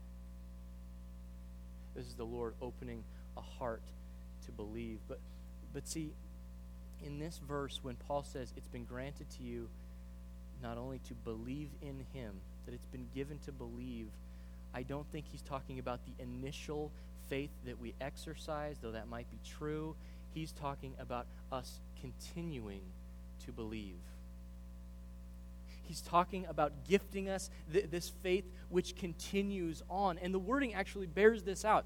This 1.96 2.08
is 2.08 2.16
the 2.16 2.26
Lord 2.26 2.56
opening 2.62 3.04
a 3.38 3.42
heart 3.42 3.84
to 4.46 4.52
believe. 4.52 5.00
But, 5.08 5.20
but 5.74 5.88
see, 5.88 6.12
in 7.02 7.20
this 7.20 7.40
verse, 7.48 7.80
when 7.82 7.96
Paul 7.96 8.24
says 8.24 8.52
it's 8.58 8.68
been 8.68 8.84
granted 8.84 9.30
to 9.38 9.44
you 9.44 9.70
not 10.62 10.78
only 10.78 11.00
to 11.08 11.14
believe 11.14 11.70
in 11.82 12.06
him, 12.14 12.36
that 12.66 12.74
it's 12.74 12.88
been 12.88 13.08
given 13.14 13.40
to 13.46 13.52
believe, 13.52 14.08
I 14.74 14.84
don't 14.84 15.10
think 15.12 15.26
he's 15.32 15.42
talking 15.42 15.80
about 15.80 16.00
the 16.06 16.24
initial 16.24 16.92
faith 17.30 17.52
that 17.66 17.80
we 17.80 17.94
exercise, 18.02 18.78
though 18.82 18.92
that 18.92 19.08
might 19.08 19.30
be 19.32 19.40
true. 19.46 19.96
He's 20.34 20.52
talking 20.52 20.94
about 21.00 21.28
us 21.52 21.80
continuing 22.02 22.82
to 23.46 23.52
believe. 23.52 23.96
He's 25.84 26.02
talking 26.02 26.46
about 26.48 26.74
gifting 26.88 27.30
us 27.30 27.50
th- 27.72 27.90
this 27.92 28.12
faith 28.24 28.46
which 28.70 28.96
continues 28.96 29.84
on. 29.90 30.18
And 30.18 30.34
the 30.34 30.40
wording 30.40 30.74
actually 30.74 31.08
bears 31.08 31.44
this 31.44 31.64
out. 31.64 31.86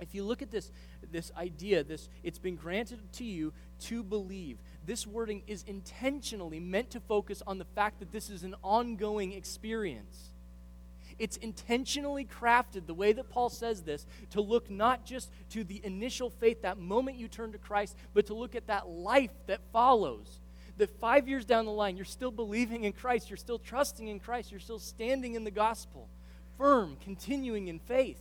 If 0.00 0.14
you 0.14 0.24
look 0.24 0.42
at 0.42 0.50
this, 0.50 0.72
this 1.12 1.30
idea, 1.36 1.84
this 1.84 2.08
it's 2.22 2.38
been 2.38 2.56
granted 2.56 3.00
to 3.14 3.24
you 3.24 3.52
to 3.82 4.02
believe. 4.02 4.58
This 4.90 5.06
wording 5.06 5.44
is 5.46 5.62
intentionally 5.68 6.58
meant 6.58 6.90
to 6.90 6.98
focus 6.98 7.44
on 7.46 7.58
the 7.58 7.64
fact 7.64 8.00
that 8.00 8.10
this 8.10 8.28
is 8.28 8.42
an 8.42 8.56
ongoing 8.64 9.30
experience. 9.34 10.30
It's 11.16 11.36
intentionally 11.36 12.24
crafted, 12.24 12.88
the 12.88 12.94
way 12.94 13.12
that 13.12 13.30
Paul 13.30 13.50
says 13.50 13.82
this, 13.82 14.04
to 14.30 14.40
look 14.40 14.68
not 14.68 15.04
just 15.04 15.30
to 15.50 15.62
the 15.62 15.80
initial 15.84 16.28
faith, 16.28 16.62
that 16.62 16.76
moment 16.76 17.18
you 17.18 17.28
turn 17.28 17.52
to 17.52 17.58
Christ, 17.58 17.96
but 18.14 18.26
to 18.26 18.34
look 18.34 18.56
at 18.56 18.66
that 18.66 18.88
life 18.88 19.30
that 19.46 19.60
follows. 19.72 20.40
That 20.78 20.90
five 20.98 21.28
years 21.28 21.44
down 21.44 21.66
the 21.66 21.70
line, 21.70 21.96
you're 21.96 22.04
still 22.04 22.32
believing 22.32 22.82
in 22.82 22.92
Christ, 22.92 23.30
you're 23.30 23.36
still 23.36 23.60
trusting 23.60 24.08
in 24.08 24.18
Christ, 24.18 24.50
you're 24.50 24.58
still 24.58 24.80
standing 24.80 25.36
in 25.36 25.44
the 25.44 25.52
gospel, 25.52 26.08
firm, 26.58 26.96
continuing 27.00 27.68
in 27.68 27.78
faith. 27.78 28.18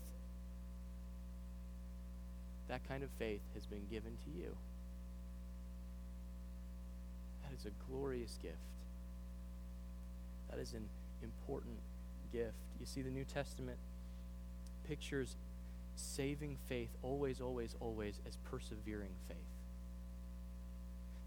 That 2.67 2.87
kind 2.87 3.01
of 3.03 3.09
faith 3.17 3.41
has 3.55 3.65
been 3.65 3.87
given 3.89 4.11
to 4.23 4.39
you. 4.39 4.55
Is 7.59 7.65
a 7.65 7.91
glorious 7.91 8.37
gift. 8.41 8.55
That 10.49 10.59
is 10.59 10.73
an 10.73 10.87
important 11.21 11.75
gift. 12.31 12.53
You 12.79 12.85
see, 12.85 13.01
the 13.01 13.09
New 13.09 13.25
Testament 13.25 13.77
pictures 14.87 15.35
saving 15.97 16.55
faith 16.69 16.89
always, 17.03 17.41
always, 17.41 17.75
always 17.81 18.21
as 18.25 18.37
persevering 18.49 19.11
faith. 19.27 19.37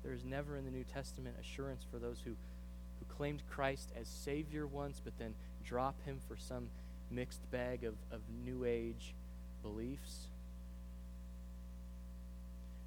There 0.02 0.14
is 0.14 0.24
never 0.24 0.56
in 0.56 0.64
the 0.64 0.70
New 0.70 0.84
Testament 0.84 1.36
assurance 1.38 1.84
for 1.90 1.98
those 1.98 2.20
who, 2.24 2.30
who 2.30 3.14
claimed 3.14 3.42
Christ 3.50 3.90
as 4.00 4.08
Savior 4.08 4.66
once, 4.66 5.02
but 5.04 5.12
then 5.18 5.34
drop 5.64 5.94
him 6.06 6.18
for 6.26 6.36
some 6.36 6.68
mixed 7.10 7.48
bag 7.50 7.84
of, 7.84 7.94
of 8.10 8.20
New 8.42 8.64
Age 8.64 9.14
beliefs. 9.62 10.28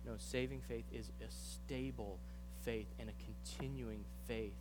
No, 0.03 0.13
saving 0.17 0.62
faith 0.67 0.86
is 0.91 1.12
a 1.21 1.31
stable 1.31 2.17
faith 2.65 2.88
and 2.99 3.10
a 3.10 3.13
continuing 3.23 4.04
faith 4.28 4.54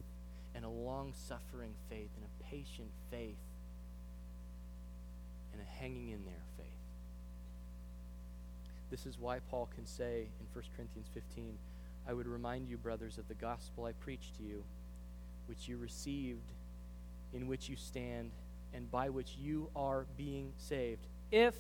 and 0.55 0.65
a 0.65 0.69
long 0.69 1.13
suffering 1.27 1.73
faith 1.89 2.11
and 2.17 2.25
a 2.25 2.45
patient 2.45 2.91
faith 3.11 3.39
and 5.53 5.61
a 5.61 5.83
hanging 5.83 6.11
in 6.11 6.25
there 6.25 6.45
faith. 6.57 6.67
This 8.91 9.07
is 9.07 9.19
why 9.19 9.41
Paul 9.51 9.69
can 9.75 9.87
say 9.87 10.29
in 10.39 10.47
1 10.53 10.65
Corinthians 10.77 11.09
15, 11.13 11.59
I 12.07 12.13
would 12.13 12.27
remind 12.27 12.69
you, 12.69 12.77
brothers, 12.77 13.19
of 13.19 13.27
the 13.27 13.35
gospel 13.35 13.87
I 13.87 13.93
preached 13.93 14.37
to 14.37 14.43
you, 14.43 14.63
which 15.47 15.67
you 15.67 15.79
received, 15.79 16.53
in 17.33 17.49
which 17.49 17.69
you 17.69 17.77
stand, 17.77 18.31
and 18.73 18.91
by 18.91 19.09
which 19.09 19.37
you 19.41 19.71
are 19.75 20.07
being 20.17 20.53
saved, 20.59 21.07
if 21.33 21.55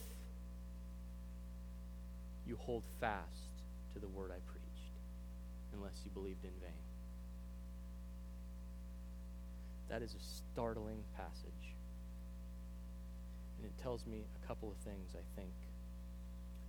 you 2.47 2.57
hold 2.57 2.85
fast 3.01 3.63
to 3.95 3.99
the 3.99 4.09
word 4.09 4.31
I 4.31 4.39
preached, 4.47 4.54
unless 5.75 6.01
you 6.05 6.11
believed 6.11 6.45
in 6.45 6.51
vain. 6.61 6.83
That 9.89 10.03
is 10.03 10.15
a 10.15 10.23
startling 10.53 11.05
passage. 11.17 11.75
And 13.59 13.67
it 13.67 13.83
tells 13.83 14.07
me 14.07 14.25
a 14.43 14.47
couple 14.47 14.71
of 14.71 14.77
things, 14.79 15.15
I 15.15 15.41
think. 15.41 15.53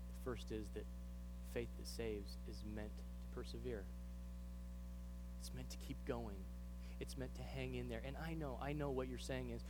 The 0.07 0.29
first 0.29 0.51
is 0.51 0.67
that 0.73 0.85
faith 1.53 1.69
that 1.77 1.87
saves 1.87 2.37
is 2.49 2.63
meant 2.75 2.91
to 2.97 3.03
persevere, 3.35 3.83
it's 5.39 5.53
meant 5.53 5.69
to 5.69 5.77
keep 5.77 6.03
going, 6.05 6.37
it's 6.99 7.17
meant 7.17 7.33
to 7.35 7.43
hang 7.43 7.75
in 7.75 7.89
there. 7.89 8.01
And 8.05 8.15
I 8.25 8.33
know, 8.33 8.57
I 8.61 8.73
know 8.73 8.89
what 8.89 9.07
you're 9.07 9.17
saying 9.17 9.51
is, 9.51 9.61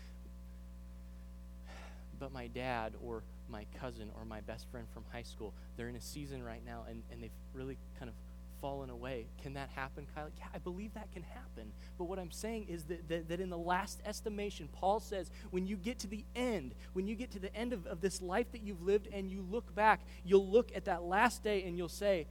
but 2.19 2.31
my 2.31 2.47
dad 2.47 2.93
or 3.03 3.23
my 3.49 3.65
cousin 3.79 4.09
or 4.17 4.25
my 4.25 4.41
best 4.41 4.67
friend 4.71 4.87
from 4.93 5.03
high 5.11 5.23
school, 5.23 5.53
they're 5.77 5.89
in 5.89 5.95
a 5.95 6.01
season 6.01 6.43
right 6.43 6.65
now 6.65 6.85
and, 6.89 7.03
and 7.11 7.21
they've 7.21 7.31
really 7.53 7.77
kind 7.99 8.09
of 8.09 8.15
fallen 8.61 8.89
away. 8.89 9.27
Can 9.41 9.53
that 9.53 9.69
happen, 9.69 10.07
Kyle? 10.13 10.29
Yeah, 10.37 10.45
I 10.53 10.57
believe 10.57 10.93
that 10.93 11.11
can 11.11 11.23
happen. 11.23 11.71
But 11.97 12.05
what 12.05 12.19
I'm 12.19 12.31
saying 12.31 12.67
is 12.69 12.83
that, 12.85 13.07
that, 13.09 13.29
that, 13.29 13.39
in 13.39 13.49
the 13.49 13.57
last 13.57 14.01
estimation, 14.05 14.69
Paul 14.71 14.99
says 14.99 15.29
when 15.51 15.67
you 15.67 15.75
get 15.75 15.99
to 15.99 16.07
the 16.07 16.23
end, 16.35 16.73
when 16.93 17.07
you 17.07 17.15
get 17.15 17.31
to 17.31 17.39
the 17.39 17.53
end 17.55 17.73
of, 17.73 17.85
of 17.87 18.01
this 18.01 18.21
life 18.21 18.51
that 18.51 18.61
you've 18.63 18.81
lived 18.81 19.07
and 19.11 19.29
you 19.29 19.45
look 19.49 19.73
back, 19.75 20.01
you'll 20.23 20.47
look 20.47 20.71
at 20.75 20.85
that 20.85 21.03
last 21.03 21.43
day 21.43 21.63
and 21.63 21.77
you'll 21.77 21.89
say, 21.89 22.27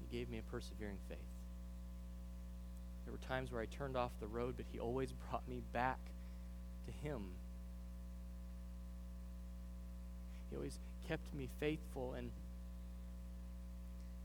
He 0.00 0.16
gave 0.16 0.28
me 0.28 0.38
a 0.38 0.42
persevering 0.42 0.98
faith. 1.08 1.18
There 3.04 3.12
were 3.12 3.18
times 3.18 3.52
where 3.52 3.60
I 3.60 3.66
turned 3.66 3.96
off 3.96 4.12
the 4.20 4.26
road, 4.26 4.54
but 4.56 4.66
He 4.72 4.78
always 4.78 5.12
brought 5.30 5.46
me 5.48 5.62
back 5.72 5.98
to 6.86 7.06
Him. 7.06 7.32
He 10.50 10.56
always 10.56 10.78
kept 11.08 11.34
me 11.34 11.48
faithful, 11.60 12.14
and 12.14 12.30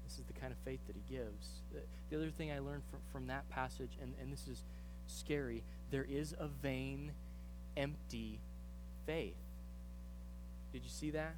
this 0.09 0.17
is 0.17 0.25
the 0.25 0.33
kind 0.33 0.51
of 0.51 0.57
faith 0.65 0.79
that 0.87 0.95
He 0.95 1.15
gives. 1.15 1.61
The, 1.71 1.81
the 2.09 2.17
other 2.17 2.31
thing 2.31 2.51
I 2.51 2.59
learned 2.59 2.81
from, 2.89 2.99
from 3.11 3.27
that 3.27 3.47
passage, 3.49 3.91
and, 4.01 4.13
and 4.19 4.33
this 4.33 4.47
is 4.47 4.63
scary, 5.05 5.63
there 5.91 6.05
is 6.09 6.33
a 6.39 6.47
vain, 6.47 7.11
empty 7.77 8.39
faith. 9.05 9.35
Did 10.73 10.83
you 10.83 10.89
see 10.89 11.11
that? 11.11 11.35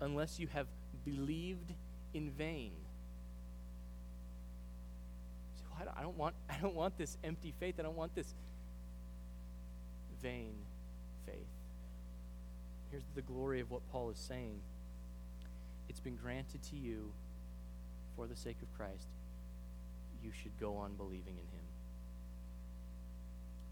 Unless 0.00 0.38
you 0.38 0.48
have 0.48 0.66
believed 1.04 1.72
in 2.12 2.30
vain. 2.30 2.72
So 5.56 5.64
I 5.80 5.84
don't, 5.84 5.98
I 5.98 6.02
don't 6.02 6.16
want 6.16 6.34
I 6.50 6.58
don't 6.60 6.74
want 6.74 6.98
this 6.98 7.16
empty 7.24 7.54
faith. 7.58 7.76
I 7.78 7.82
don't 7.82 7.96
want 7.96 8.14
this 8.14 8.34
vain 10.22 10.54
faith. 11.24 11.36
Here's 12.90 13.04
the 13.14 13.22
glory 13.22 13.60
of 13.60 13.70
what 13.70 13.80
Paul 13.90 14.10
is 14.10 14.18
saying. 14.18 14.60
It's 15.88 16.00
been 16.00 16.16
granted 16.16 16.62
to 16.64 16.76
you 16.76 17.12
for 18.18 18.26
the 18.26 18.34
sake 18.34 18.56
of 18.62 18.76
Christ. 18.76 19.06
You 20.24 20.32
should 20.42 20.58
go 20.58 20.74
on 20.74 20.94
believing 20.96 21.38
in 21.38 21.46
him. 21.54 21.66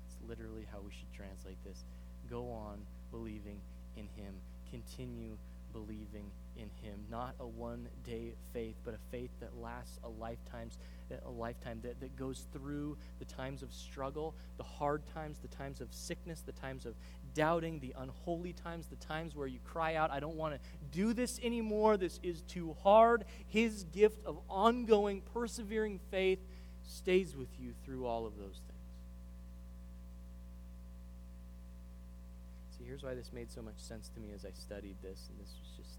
It's 0.07 0.17
literally 0.29 0.65
how 0.71 0.79
we 0.79 0.93
should 0.93 1.13
translate 1.13 1.59
this. 1.65 1.83
Go 2.31 2.49
on 2.53 2.79
believing 3.11 3.59
in 3.97 4.07
him. 4.15 4.35
Continue 4.71 5.37
believing 5.85 6.31
in 6.57 6.71
him 6.83 6.99
not 7.11 7.35
a 7.41 7.47
one 7.47 7.87
day 8.03 8.33
faith 8.53 8.77
but 8.85 8.95
a 8.95 8.99
faith 9.11 9.31
that 9.41 9.55
lasts 9.57 9.99
a 10.05 10.09
lifetime's 10.09 10.79
a 11.25 11.31
lifetime 11.31 11.79
that, 11.83 12.01
that 12.01 12.17
goes 12.17 12.47
through 12.53 12.97
the 13.19 13.25
times 13.25 13.63
of 13.63 13.73
struggle 13.73 14.35
the 14.57 14.65
hard 14.65 15.03
times 15.13 15.39
the 15.39 15.49
times 15.49 15.81
of 15.81 15.93
sickness 15.93 16.41
the 16.41 16.53
times 16.53 16.87
of 16.87 16.95
doubting 17.35 17.79
the 17.81 17.95
unholy 17.99 18.55
times 18.55 18.87
the 18.87 18.97
times 18.97 19.37
where 19.37 19.47
you 19.47 19.59
cry 19.65 19.95
out 19.95 20.11
i 20.11 20.19
don't 20.19 20.37
want 20.37 20.55
to 20.55 20.61
do 20.91 21.13
this 21.13 21.39
anymore. 21.43 21.97
This 21.97 22.19
is 22.23 22.43
too 22.43 22.77
hard. 22.83 23.25
His 23.47 23.85
gift 23.85 24.25
of 24.25 24.39
ongoing 24.49 25.23
persevering 25.33 26.01
faith 26.11 26.41
stays 26.83 27.37
with 27.37 27.49
you 27.59 27.73
through 27.85 28.07
all 28.07 28.27
of 28.27 28.37
those 28.37 28.61
things 28.67 28.76
here's 32.87 33.03
why 33.03 33.15
this 33.15 33.33
made 33.33 33.51
so 33.51 33.63
much 33.63 33.79
sense 33.79 34.09
to 34.15 34.21
me 34.21 34.29
as 34.35 34.45
I 34.45 34.51
studied 34.55 34.97
this, 35.03 35.29
and 35.29 35.39
this 35.41 35.53
was 35.61 35.71
just 35.77 35.99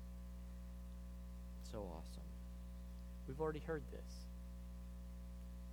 so 1.71 1.79
awesome. 1.79 2.23
We've 3.27 3.39
already 3.39 3.59
heard 3.59 3.83
this. 3.91 4.13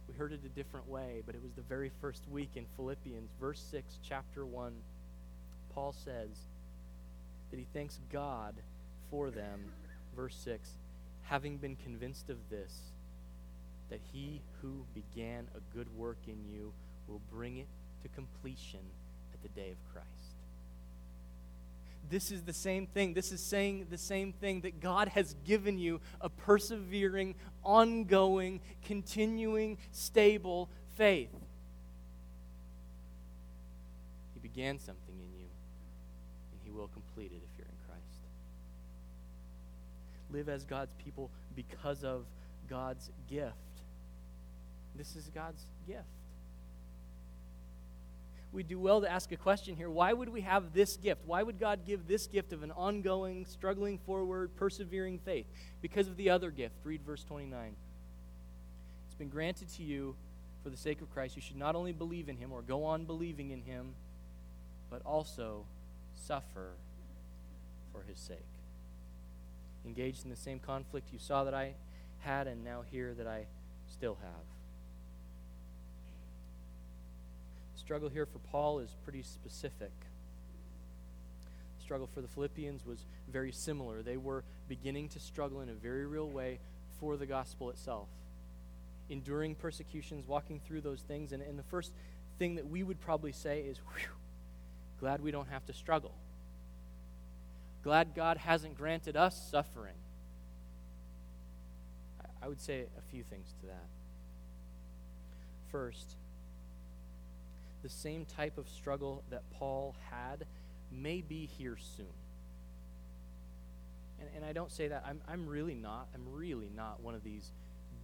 We 0.09 0.15
heard 0.15 0.33
it 0.33 0.41
a 0.45 0.49
different 0.49 0.89
way, 0.89 1.23
but 1.25 1.35
it 1.35 1.43
was 1.43 1.53
the 1.53 1.63
very 1.63 1.91
first 2.01 2.23
week 2.31 2.51
in 2.57 2.67
Philippians, 2.77 3.31
verse 3.41 3.65
6, 3.71 3.99
chapter 4.07 4.45
1. 4.45 4.73
Paul 5.73 5.93
says 5.93 6.31
that 7.51 7.59
he 7.59 7.67
thanks 7.73 8.01
God 8.13 8.55
for 9.11 9.31
them, 9.31 9.73
verse 10.17 10.37
6, 10.45 10.69
having 11.23 11.57
been 11.57 11.77
convinced 11.77 12.29
of 12.29 12.39
this, 12.51 12.93
that 13.89 14.01
he 14.13 14.41
who 14.61 14.85
began 14.95 15.47
a 15.55 15.77
good 15.77 15.89
work 15.97 16.19
in 16.27 16.39
you 16.53 16.73
will 17.09 17.21
bring 17.33 17.59
it 17.59 17.69
to 18.03 18.09
completion 18.09 18.81
at 19.33 19.43
the 19.43 19.61
day 19.61 19.71
of 19.71 19.93
Christ 19.93 20.14
this 22.11 22.31
is 22.31 22.43
the 22.43 22.53
same 22.53 22.87
thing. 22.87 23.15
This 23.15 23.33
is 23.33 23.41
saying 23.41 23.87
the 23.91 23.99
same 23.99 24.33
thing 24.33 24.61
that 24.63 24.81
God 24.81 25.09
has 25.09 25.35
given 25.45 25.79
you 25.79 26.01
a 26.21 26.29
persevering, 26.29 27.35
ongoing, 27.63 28.61
continuing, 28.85 29.79
stable 29.93 30.69
faith. 30.97 31.31
He 34.35 34.41
began 34.41 34.79
something 34.79 35.15
in 35.15 35.39
you, 35.39 35.47
and 36.53 36.61
He 36.63 36.71
will 36.71 36.89
complete 36.89 37.33
it 37.33 37.43
if 37.43 37.59
you're 37.59 37.67
in 37.67 37.79
Christ. 37.87 38.03
Live 40.31 40.49
as 40.49 40.65
God's 40.65 40.95
people 40.95 41.31
because 41.55 42.05
of 42.05 42.27
God's 42.69 43.11
gift. 43.29 43.55
This 44.97 45.17
is 45.17 45.29
God's 45.35 45.65
gift 45.87 46.05
we 48.55 48.63
do 48.63 48.79
well 48.79 49.01
to 49.01 49.11
ask 49.11 49.33
a 49.33 49.37
question 49.37 49.75
here. 49.75 49.91
Why 49.91 50.13
would 50.13 50.29
we 50.29 50.43
have 50.43 50.73
this 50.73 50.97
gift? 50.97 51.23
Why 51.27 51.43
would 51.43 51.59
God 51.59 51.81
give 51.85 52.07
this 52.07 52.29
gift 52.29 52.53
of 52.53 52.63
an 52.63 52.71
ongoing, 52.71 53.47
struggling 53.47 53.99
forward, 53.99 54.55
persevering 54.57 55.19
faith? 55.19 55.47
Because 55.83 56.07
of 56.07 56.17
the 56.17 56.31
other 56.31 56.53
gift. 56.53 56.77
Read 56.85 57.03
verse 57.05 57.25
29. 57.25 57.75
It's 59.07 59.17
been 59.17 59.29
granted 59.29 59.69
to 59.71 59.83
you 59.83 60.15
for 60.63 60.71
the 60.71 60.77
sake 60.77 61.01
of 61.01 61.13
Christ. 61.13 61.35
You 61.35 61.43
should 61.43 61.57
not 61.57 61.75
only 61.75 61.93
believe 61.93 62.29
in 62.29 62.37
him 62.37 62.53
or 62.53 62.63
go 62.63 62.85
on 62.85 63.05
believing 63.05 63.51
in 63.51 63.63
him, 63.63 63.95
but 64.89 65.03
also 65.05 65.65
suffer 66.15 66.71
for 67.93 68.05
his 68.09 68.19
sake. 68.19 68.39
Engaged 69.85 70.23
in 70.25 70.31
the 70.31 70.37
same 70.37 70.61
conflict 70.61 71.09
you 71.13 71.19
saw 71.19 71.43
that 71.43 71.55
I 71.55 71.75
had 72.21 72.47
and 72.47 72.65
now 72.65 72.83
hear 72.89 73.15
that 73.15 73.27
I 73.27 73.47
still 73.89 74.17
have. 74.23 74.54
Struggle 77.85 78.09
here 78.09 78.25
for 78.25 78.39
Paul 78.39 78.79
is 78.79 78.97
pretty 79.05 79.23
specific. 79.23 79.93
The 81.77 81.83
struggle 81.83 82.07
for 82.07 82.23
the 82.23 82.29
Philippians 82.29 82.87
was 82.87 83.05
very 83.31 83.53
similar. 83.53 84.01
They 84.01 84.17
were 84.17 84.43
beginning 84.69 85.11
to 85.11 85.21
struggle 85.21 85.61
in 85.61 85.69
a 85.69 85.75
very 85.75 86.07
real 86.07 86.31
way 86.31 86.61
for 86.99 87.19
the 87.19 87.27
gospel 87.27 87.69
itself, 87.69 88.09
enduring 89.11 89.55
persecutions, 89.55 90.27
walking 90.27 90.63
through 90.67 90.81
those 90.81 91.03
things. 91.03 91.33
And, 91.33 91.43
and 91.43 91.59
the 91.59 91.65
first 91.65 91.93
thing 92.39 92.55
that 92.55 92.67
we 92.67 92.83
would 92.83 93.03
probably 93.03 93.33
say 93.33 93.61
is, 93.61 93.77
whew, 93.79 94.09
glad 94.99 95.21
we 95.21 95.31
don't 95.31 95.49
have 95.49 95.67
to 95.67 95.75
struggle. 95.75 96.15
Glad 97.83 98.15
God 98.15 98.39
hasn't 98.39 98.79
granted 98.79 99.15
us 99.15 99.51
suffering. 99.51 99.97
I, 102.19 102.47
I 102.47 102.49
would 102.49 102.63
say 102.63 102.87
a 102.97 103.03
few 103.11 103.25
things 103.25 103.53
to 103.61 103.67
that. 103.67 103.89
First, 105.71 106.17
the 107.85 107.91
same 107.91 108.25
type 108.25 108.57
of 108.57 108.67
struggle 108.67 109.23
that 109.31 109.43
Paul 109.53 109.95
had 110.11 110.47
may 110.91 111.21
be 111.21 111.47
here 111.59 111.77
soon. 111.79 112.07
And, 114.19 114.29
and 114.35 114.45
I 114.45 114.55
don't 114.55 114.73
say 114.73 114.89
that, 114.89 115.05
I'm, 115.07 115.21
I'm 115.29 115.47
really 115.47 115.75
not, 115.75 116.09
I'm 116.15 116.25
really 116.33 116.71
not 116.75 117.03
one 117.03 117.15
of 117.15 117.23
these 117.23 117.53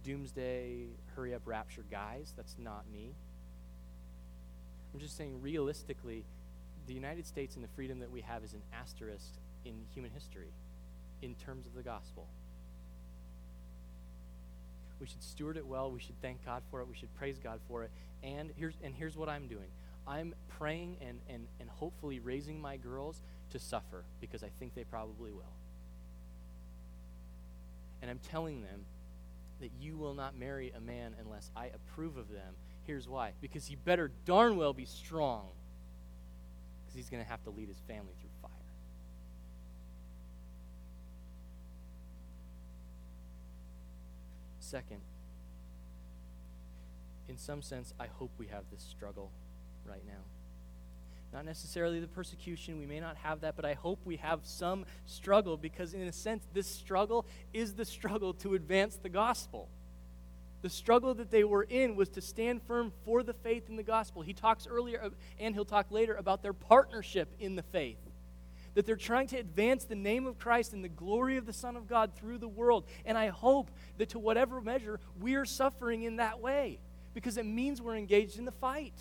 doomsday, 0.03 0.85
hurry 1.15 1.33
up 1.33 1.41
rapture 1.45 1.83
guys. 1.89 2.31
That's 2.37 2.55
not 2.59 2.85
me. 2.93 3.15
I'm 4.93 4.99
just 4.99 5.17
saying, 5.17 5.41
realistically, 5.41 6.25
the 6.85 6.93
United 6.93 7.25
States 7.25 7.55
and 7.55 7.63
the 7.63 7.69
freedom 7.69 7.99
that 8.01 8.11
we 8.11 8.21
have 8.21 8.43
is 8.43 8.53
an 8.53 8.61
asterisk 8.79 9.31
in 9.65 9.73
human 9.93 10.11
history 10.11 10.53
in 11.23 11.33
terms 11.35 11.65
of 11.65 11.73
the 11.73 11.81
gospel. 11.81 12.27
We 15.01 15.07
should 15.07 15.23
steward 15.23 15.57
it 15.57 15.65
well. 15.65 15.91
We 15.91 15.99
should 15.99 16.21
thank 16.21 16.45
God 16.45 16.61
for 16.69 16.79
it. 16.79 16.87
We 16.87 16.95
should 16.95 17.13
praise 17.15 17.39
God 17.39 17.59
for 17.67 17.83
it. 17.83 17.91
And 18.23 18.51
here's, 18.55 18.75
and 18.83 18.93
here's 18.93 19.17
what 19.17 19.27
I'm 19.27 19.47
doing 19.47 19.67
I'm 20.07 20.35
praying 20.59 20.97
and, 21.01 21.19
and, 21.27 21.47
and 21.59 21.69
hopefully 21.69 22.19
raising 22.19 22.61
my 22.61 22.77
girls 22.77 23.23
to 23.49 23.59
suffer 23.59 24.03
because 24.21 24.43
I 24.43 24.49
think 24.59 24.75
they 24.75 24.83
probably 24.83 25.31
will. 25.31 25.53
And 28.01 28.09
I'm 28.11 28.19
telling 28.29 28.61
them 28.61 28.85
that 29.59 29.71
you 29.79 29.97
will 29.97 30.13
not 30.13 30.37
marry 30.37 30.71
a 30.75 30.79
man 30.79 31.15
unless 31.23 31.49
I 31.55 31.67
approve 31.67 32.17
of 32.17 32.29
them. 32.29 32.53
Here's 32.83 33.07
why 33.07 33.31
because 33.41 33.65
he 33.65 33.75
better 33.75 34.11
darn 34.25 34.55
well 34.57 34.73
be 34.73 34.85
strong 34.85 35.47
because 36.83 36.95
he's 36.95 37.09
going 37.09 37.23
to 37.23 37.29
have 37.29 37.43
to 37.43 37.51
lead 37.51 37.69
his 37.69 37.79
family 37.87 38.13
through 38.19 38.30
Second, 44.71 45.01
in 47.27 47.37
some 47.37 47.61
sense, 47.61 47.93
I 47.99 48.07
hope 48.07 48.31
we 48.37 48.47
have 48.47 48.63
this 48.71 48.81
struggle 48.81 49.29
right 49.85 50.03
now. 50.07 50.23
Not 51.33 51.43
necessarily 51.43 51.99
the 51.99 52.07
persecution, 52.07 52.79
we 52.79 52.85
may 52.85 53.01
not 53.01 53.17
have 53.17 53.41
that, 53.41 53.57
but 53.57 53.65
I 53.65 53.73
hope 53.73 53.99
we 54.05 54.15
have 54.15 54.39
some 54.43 54.85
struggle 55.05 55.57
because, 55.57 55.93
in 55.93 56.03
a 56.03 56.13
sense, 56.13 56.47
this 56.53 56.67
struggle 56.67 57.25
is 57.53 57.73
the 57.73 57.83
struggle 57.83 58.33
to 58.35 58.53
advance 58.53 58.95
the 58.95 59.09
gospel. 59.09 59.67
The 60.61 60.69
struggle 60.69 61.15
that 61.15 61.31
they 61.31 61.43
were 61.43 61.63
in 61.63 61.97
was 61.97 62.07
to 62.07 62.21
stand 62.21 62.61
firm 62.63 62.93
for 63.03 63.23
the 63.23 63.33
faith 63.33 63.67
in 63.67 63.75
the 63.75 63.83
gospel. 63.83 64.21
He 64.21 64.31
talks 64.31 64.67
earlier, 64.67 65.01
uh, 65.03 65.09
and 65.37 65.53
he'll 65.53 65.65
talk 65.65 65.87
later, 65.91 66.15
about 66.15 66.43
their 66.43 66.53
partnership 66.53 67.27
in 67.41 67.57
the 67.57 67.63
faith 67.63 67.97
that 68.73 68.85
they're 68.85 68.95
trying 68.95 69.27
to 69.27 69.37
advance 69.37 69.83
the 69.83 69.95
name 69.95 70.25
of 70.25 70.39
Christ 70.39 70.73
and 70.73 70.83
the 70.83 70.89
glory 70.89 71.37
of 71.37 71.45
the 71.45 71.53
Son 71.53 71.75
of 71.75 71.87
God 71.87 72.13
through 72.15 72.37
the 72.37 72.47
world. 72.47 72.85
And 73.05 73.17
I 73.17 73.27
hope 73.27 73.71
that 73.97 74.09
to 74.09 74.19
whatever 74.19 74.61
measure, 74.61 74.99
we're 75.19 75.45
suffering 75.45 76.03
in 76.03 76.17
that 76.17 76.39
way 76.39 76.79
because 77.13 77.37
it 77.37 77.45
means 77.45 77.81
we're 77.81 77.97
engaged 77.97 78.39
in 78.39 78.45
the 78.45 78.51
fight. 78.51 78.93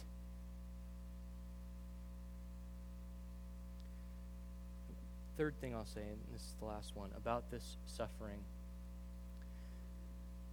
Third 5.36 5.54
thing 5.60 5.74
I'll 5.74 5.86
say, 5.86 6.02
and 6.02 6.18
this 6.32 6.42
is 6.42 6.54
the 6.58 6.66
last 6.66 6.94
one, 6.94 7.10
about 7.16 7.50
this 7.50 7.76
suffering. 7.86 8.40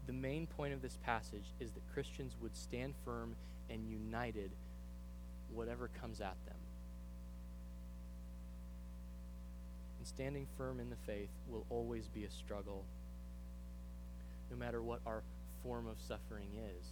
The 0.06 0.14
main 0.14 0.48
point 0.48 0.74
of 0.74 0.82
this 0.82 0.98
passage 1.04 1.44
is 1.60 1.72
that 1.72 1.82
Christians 1.94 2.38
would 2.42 2.56
stand 2.56 2.94
firm 3.04 3.36
and 3.70 3.86
united 3.90 4.52
whatever 5.54 5.90
comes 6.00 6.22
at 6.22 6.38
them 6.46 6.57
and 10.08 10.16
standing 10.16 10.48
firm 10.58 10.80
in 10.80 10.90
the 10.90 10.96
faith 10.96 11.30
will 11.48 11.66
always 11.70 12.08
be 12.08 12.24
a 12.24 12.32
struggle, 12.32 12.86
no 14.50 14.58
matter 14.58 14.82
what 14.82 15.02
our 15.06 15.24
form 15.64 15.88
of 15.88 16.00
suffering 16.00 16.50
is. 16.80 16.88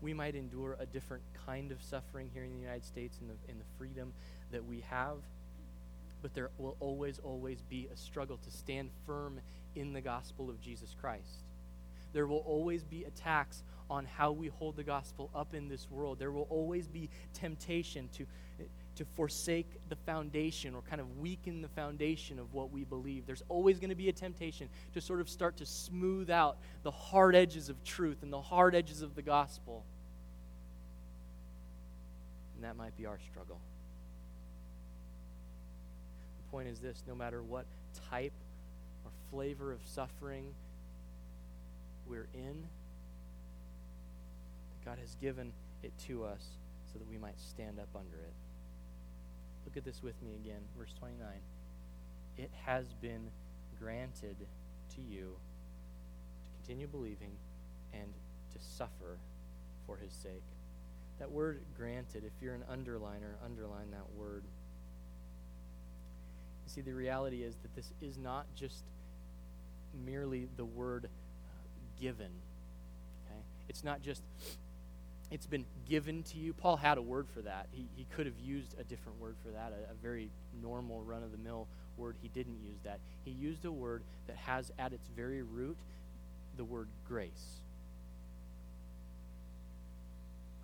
We 0.00 0.12
might 0.12 0.34
endure 0.34 0.76
a 0.78 0.86
different 0.86 1.22
kind 1.46 1.70
of 1.72 1.82
suffering 1.82 2.30
here 2.32 2.44
in 2.44 2.52
the 2.52 2.58
United 2.58 2.84
States 2.84 3.18
in 3.20 3.28
the, 3.28 3.34
in 3.48 3.58
the 3.58 3.64
freedom 3.78 4.12
that 4.50 4.64
we 4.64 4.80
have, 4.90 5.18
but 6.20 6.34
there 6.34 6.50
will 6.58 6.76
always, 6.80 7.20
always 7.22 7.62
be 7.62 7.88
a 7.92 7.96
struggle 7.96 8.38
to 8.38 8.50
stand 8.50 8.90
firm 9.06 9.40
in 9.74 9.92
the 9.92 10.00
gospel 10.00 10.50
of 10.50 10.60
Jesus 10.60 10.94
Christ. 11.00 11.44
There 12.12 12.26
will 12.26 12.44
always 12.46 12.82
be 12.82 13.04
attacks 13.04 13.62
on 13.90 14.04
how 14.04 14.32
we 14.32 14.48
hold 14.48 14.76
the 14.76 14.84
gospel 14.84 15.30
up 15.34 15.54
in 15.54 15.68
this 15.68 15.90
world. 15.90 16.18
There 16.18 16.32
will 16.32 16.46
always 16.50 16.86
be 16.86 17.10
temptation 17.34 18.08
to, 18.14 18.26
to 18.96 19.04
forsake 19.04 19.68
the 19.88 19.96
foundation 19.96 20.74
or 20.74 20.82
kind 20.82 21.00
of 21.00 21.18
weaken 21.18 21.62
the 21.62 21.68
foundation 21.68 22.38
of 22.38 22.52
what 22.54 22.70
we 22.70 22.84
believe. 22.84 23.26
There's 23.26 23.42
always 23.48 23.78
going 23.78 23.90
to 23.90 23.96
be 23.96 24.08
a 24.08 24.12
temptation 24.12 24.68
to 24.92 25.00
sort 25.00 25.20
of 25.20 25.28
start 25.28 25.56
to 25.58 25.66
smooth 25.66 26.30
out 26.30 26.58
the 26.82 26.90
hard 26.90 27.34
edges 27.34 27.68
of 27.68 27.82
truth 27.84 28.22
and 28.22 28.32
the 28.32 28.40
hard 28.40 28.74
edges 28.74 29.02
of 29.02 29.14
the 29.14 29.22
gospel. 29.22 29.84
And 32.54 32.64
that 32.64 32.76
might 32.76 32.96
be 32.96 33.06
our 33.06 33.18
struggle. 33.30 33.58
The 36.38 36.50
point 36.50 36.68
is 36.68 36.78
this 36.78 37.02
no 37.08 37.14
matter 37.14 37.42
what 37.42 37.66
type 38.10 38.32
or 39.04 39.10
flavor 39.30 39.72
of 39.72 39.80
suffering 39.84 40.46
we're 42.06 42.28
in, 42.34 42.64
God 44.84 44.98
has 44.98 45.16
given 45.16 45.52
it 45.82 45.92
to 46.06 46.24
us 46.24 46.44
so 46.92 46.98
that 46.98 47.08
we 47.08 47.18
might 47.18 47.38
stand 47.40 47.78
up 47.80 47.88
under 47.94 48.16
it. 48.16 48.32
Look 49.64 49.76
at 49.76 49.84
this 49.84 50.02
with 50.02 50.20
me 50.22 50.34
again, 50.34 50.60
verse 50.76 50.92
29. 50.98 51.26
It 52.36 52.50
has 52.64 52.92
been 52.94 53.30
granted 53.78 54.36
to 54.94 55.00
you 55.00 55.36
to 56.44 56.50
continue 56.58 56.86
believing 56.86 57.32
and 57.92 58.12
to 58.52 58.58
suffer 58.60 59.18
for 59.86 59.96
his 59.96 60.12
sake. 60.12 60.44
That 61.18 61.30
word 61.30 61.60
granted, 61.76 62.24
if 62.24 62.32
you're 62.40 62.54
an 62.54 62.64
underliner, 62.70 63.34
underline 63.44 63.90
that 63.92 64.12
word. 64.16 64.44
You 66.66 66.70
see, 66.70 66.80
the 66.80 66.94
reality 66.94 67.42
is 67.42 67.56
that 67.62 67.74
this 67.74 67.92
is 68.00 68.18
not 68.18 68.46
just 68.54 68.84
merely 70.04 70.48
the 70.56 70.64
word 70.64 71.06
uh, 71.06 72.00
given. 72.00 72.30
Okay? 73.26 73.40
It's 73.68 73.84
not 73.84 74.02
just 74.02 74.22
it's 75.34 75.46
been 75.46 75.64
given 75.88 76.22
to 76.22 76.38
you. 76.38 76.52
Paul 76.52 76.76
had 76.76 76.96
a 76.96 77.02
word 77.02 77.26
for 77.34 77.40
that. 77.40 77.66
He, 77.72 77.88
he 77.96 78.06
could 78.14 78.26
have 78.26 78.38
used 78.38 78.76
a 78.78 78.84
different 78.84 79.20
word 79.20 79.34
for 79.44 79.50
that, 79.50 79.72
a, 79.72 79.90
a 79.90 79.94
very 80.00 80.30
normal, 80.62 81.02
run 81.02 81.24
of 81.24 81.32
the 81.32 81.38
mill 81.38 81.66
word. 81.96 82.14
He 82.22 82.28
didn't 82.28 82.60
use 82.62 82.78
that. 82.84 83.00
He 83.24 83.32
used 83.32 83.64
a 83.64 83.72
word 83.72 84.04
that 84.28 84.36
has 84.36 84.70
at 84.78 84.92
its 84.92 85.08
very 85.16 85.42
root 85.42 85.76
the 86.56 86.62
word 86.62 86.86
grace. 87.08 87.58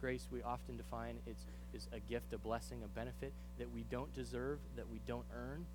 Grace, 0.00 0.28
we 0.30 0.40
often 0.40 0.76
define 0.76 1.16
it's, 1.26 1.42
is 1.74 1.88
a 1.92 1.98
gift, 1.98 2.33
a 2.33 2.38
blessing, 2.38 2.78
a 2.85 2.88
benefit 2.88 3.33
that 3.59 3.72
we 3.74 3.85
don't 3.90 4.14
deserve, 4.14 4.61
that 4.76 4.88
we 4.88 5.00
don't 5.04 5.26
earn. 5.37 5.66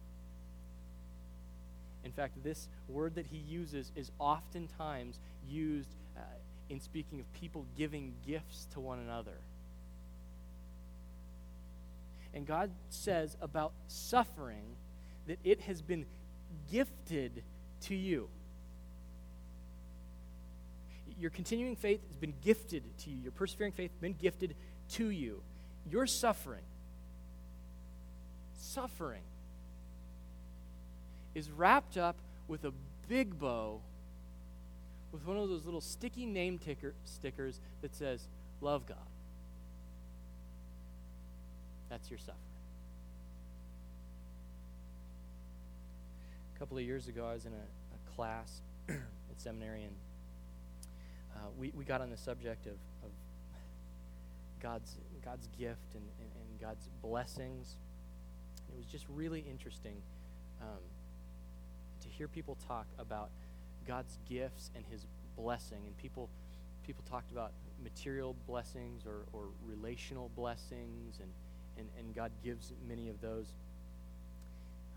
In 2.05 2.13
fact, 2.13 2.41
this 2.45 2.69
word 2.87 3.15
that 3.15 3.25
he 3.25 3.39
uses 3.39 3.91
is 3.93 4.09
oftentimes 4.19 5.19
used 5.49 5.89
uh, 6.15 6.21
in 6.69 6.79
speaking 6.79 7.19
of 7.19 7.31
people 7.33 7.65
giving 7.77 8.13
gifts 8.25 8.67
to 8.73 8.79
one 8.79 8.99
another. 8.99 9.37
And 12.33 12.45
God 12.45 12.71
says 12.89 13.37
about 13.41 13.71
suffering 13.87 14.75
that 15.27 15.39
it 15.43 15.61
has 15.61 15.81
been 15.81 16.05
gifted 16.71 17.43
to 17.81 17.95
you. 17.95 18.29
Your 21.17 21.29
continuing 21.29 21.75
faith 21.75 22.01
has 22.07 22.17
been 22.17 22.33
gifted 22.43 22.83
to 22.99 23.09
you. 23.09 23.21
Your 23.23 23.31
persevering 23.31 23.71
faith 23.71 23.91
has 23.91 23.99
been 23.99 24.15
gifted 24.21 24.55
to 24.93 25.09
you. 25.09 25.41
Your 25.89 26.07
suffering, 26.07 26.63
suffering, 28.57 29.21
is 31.33 31.49
wrapped 31.51 31.97
up 31.97 32.17
with 32.47 32.65
a 32.65 32.73
big 33.07 33.39
bow 33.39 33.81
with 35.15 35.25
one 35.25 35.37
of 35.37 35.47
those 35.47 35.63
little 35.63 35.79
sticky 35.79 36.25
name 36.25 36.57
ticker, 36.57 36.93
stickers 37.05 37.61
that 37.81 37.95
says, 37.95 38.27
Love 38.59 38.85
God. 38.85 38.97
That's 41.89 42.09
your 42.09 42.19
suffering. 42.19 42.35
A 46.53 46.59
couple 46.59 46.77
of 46.77 46.83
years 46.83 47.07
ago, 47.07 47.25
I 47.25 47.33
was 47.33 47.45
in 47.45 47.53
a, 47.53 47.55
a 47.55 48.15
class 48.15 48.61
at 48.89 48.97
seminary, 49.37 49.83
and 49.83 49.95
uh, 51.35 51.39
we, 51.57 51.71
we 51.73 51.85
got 51.85 52.01
on 52.01 52.09
the 52.09 52.17
subject 52.17 52.65
of, 52.65 52.73
of 53.01 53.11
God's, 54.61 54.97
God's 55.23 55.47
gift 55.57 55.93
and, 55.93 56.03
and, 56.19 56.29
and 56.41 56.59
God's 56.59 56.89
blessings. 57.01 57.77
It 58.67 58.77
was 58.77 58.85
just 58.85 59.05
really 59.07 59.45
interesting 59.49 59.95
um, 60.61 60.81
to 62.01 62.09
hear 62.09 62.27
people 62.27 62.57
talk 62.67 62.87
about 62.99 63.29
God's 63.87 64.17
gifts 64.27 64.71
and 64.75 64.83
his 64.89 65.05
blessing. 65.37 65.81
And 65.85 65.97
people, 65.97 66.29
people 66.85 67.03
talked 67.09 67.31
about 67.31 67.51
material 67.83 68.35
blessings 68.47 69.05
or, 69.05 69.25
or 69.33 69.49
relational 69.65 70.31
blessings, 70.35 71.19
and, 71.19 71.31
and, 71.77 71.87
and 71.97 72.15
God 72.15 72.31
gives 72.43 72.73
many 72.87 73.09
of 73.09 73.21
those. 73.21 73.53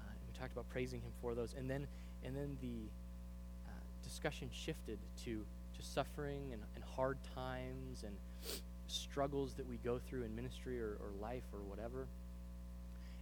Uh, 0.01 0.05
we 0.27 0.39
talked 0.39 0.53
about 0.53 0.69
praising 0.71 1.01
him 1.01 1.13
for 1.21 1.35
those. 1.35 1.55
And 1.59 1.69
then, 1.69 1.87
and 2.25 2.37
then 2.37 2.57
the 2.61 2.89
uh, 3.67 3.71
discussion 4.03 4.49
shifted 4.53 4.99
to, 5.25 5.45
to 5.77 5.83
suffering 5.83 6.51
and, 6.53 6.63
and 6.75 6.85
hard 6.97 7.19
times 7.35 8.05
and 8.05 8.17
struggles 8.87 9.55
that 9.55 9.67
we 9.69 9.77
go 9.79 9.99
through 9.99 10.23
in 10.23 10.35
ministry 10.35 10.81
or, 10.81 10.97
or 11.01 11.11
life 11.21 11.45
or 11.53 11.61
whatever. 11.61 12.07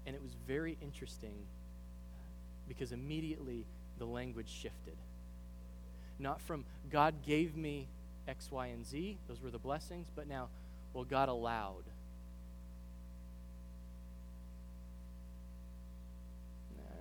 And 0.07 0.15
it 0.15 0.23
was 0.23 0.37
very 0.47 0.79
interesting 0.81 1.35
because 2.69 2.93
immediately 2.93 3.65
the 3.99 4.05
language 4.05 4.49
shifted 4.49 4.97
not 6.19 6.41
from 6.41 6.65
God 6.91 7.23
gave 7.25 7.57
me 7.57 7.89
X, 8.29 8.51
Y, 8.51 8.67
and 8.67 8.85
Z, 8.85 9.19
those 9.29 9.41
were 9.41 9.51
the 9.51 9.59
blessings, 9.59 10.09
but 10.15 10.27
now, 10.27 10.49
well, 10.93 11.05
God 11.05 11.29
allowed. 11.29 11.85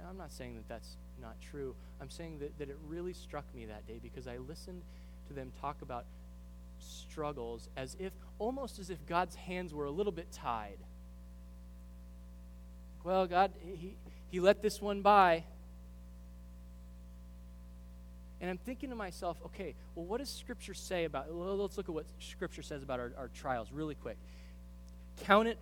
I'm 0.07 0.17
not 0.17 0.31
saying 0.31 0.55
that 0.55 0.67
that's 0.69 0.97
not 1.21 1.35
true. 1.41 1.75
I'm 1.99 2.09
saying 2.09 2.39
that, 2.39 2.57
that 2.59 2.69
it 2.69 2.77
really 2.87 3.13
struck 3.13 3.43
me 3.55 3.65
that 3.65 3.87
day 3.87 3.99
because 4.01 4.27
I 4.27 4.37
listened 4.37 4.81
to 5.27 5.33
them 5.33 5.51
talk 5.59 5.81
about 5.81 6.05
struggles 6.79 7.69
as 7.75 7.97
if, 7.99 8.13
almost 8.37 8.79
as 8.79 8.89
if 8.89 9.03
God's 9.07 9.35
hands 9.35 9.73
were 9.73 9.85
a 9.85 9.91
little 9.91 10.11
bit 10.11 10.31
tied. 10.31 10.77
Well, 13.03 13.27
God, 13.27 13.51
He, 13.61 13.95
he 14.29 14.39
let 14.39 14.61
this 14.61 14.81
one 14.81 15.01
by. 15.01 15.43
And 18.45 18.51
I'm 18.51 18.59
thinking 18.59 18.91
to 18.91 18.95
myself, 18.95 19.37
okay, 19.47 19.73
well, 19.95 20.05
what 20.05 20.19
does 20.19 20.29
Scripture 20.29 20.75
say 20.75 21.05
about, 21.05 21.33
let's 21.33 21.77
look 21.77 21.89
at 21.89 21.95
what 21.95 22.05
Scripture 22.19 22.61
says 22.61 22.83
about 22.83 22.99
our, 22.99 23.11
our 23.17 23.27
trials 23.29 23.71
really 23.71 23.95
quick. 23.95 24.17
Count 25.23 25.47
it 25.47 25.57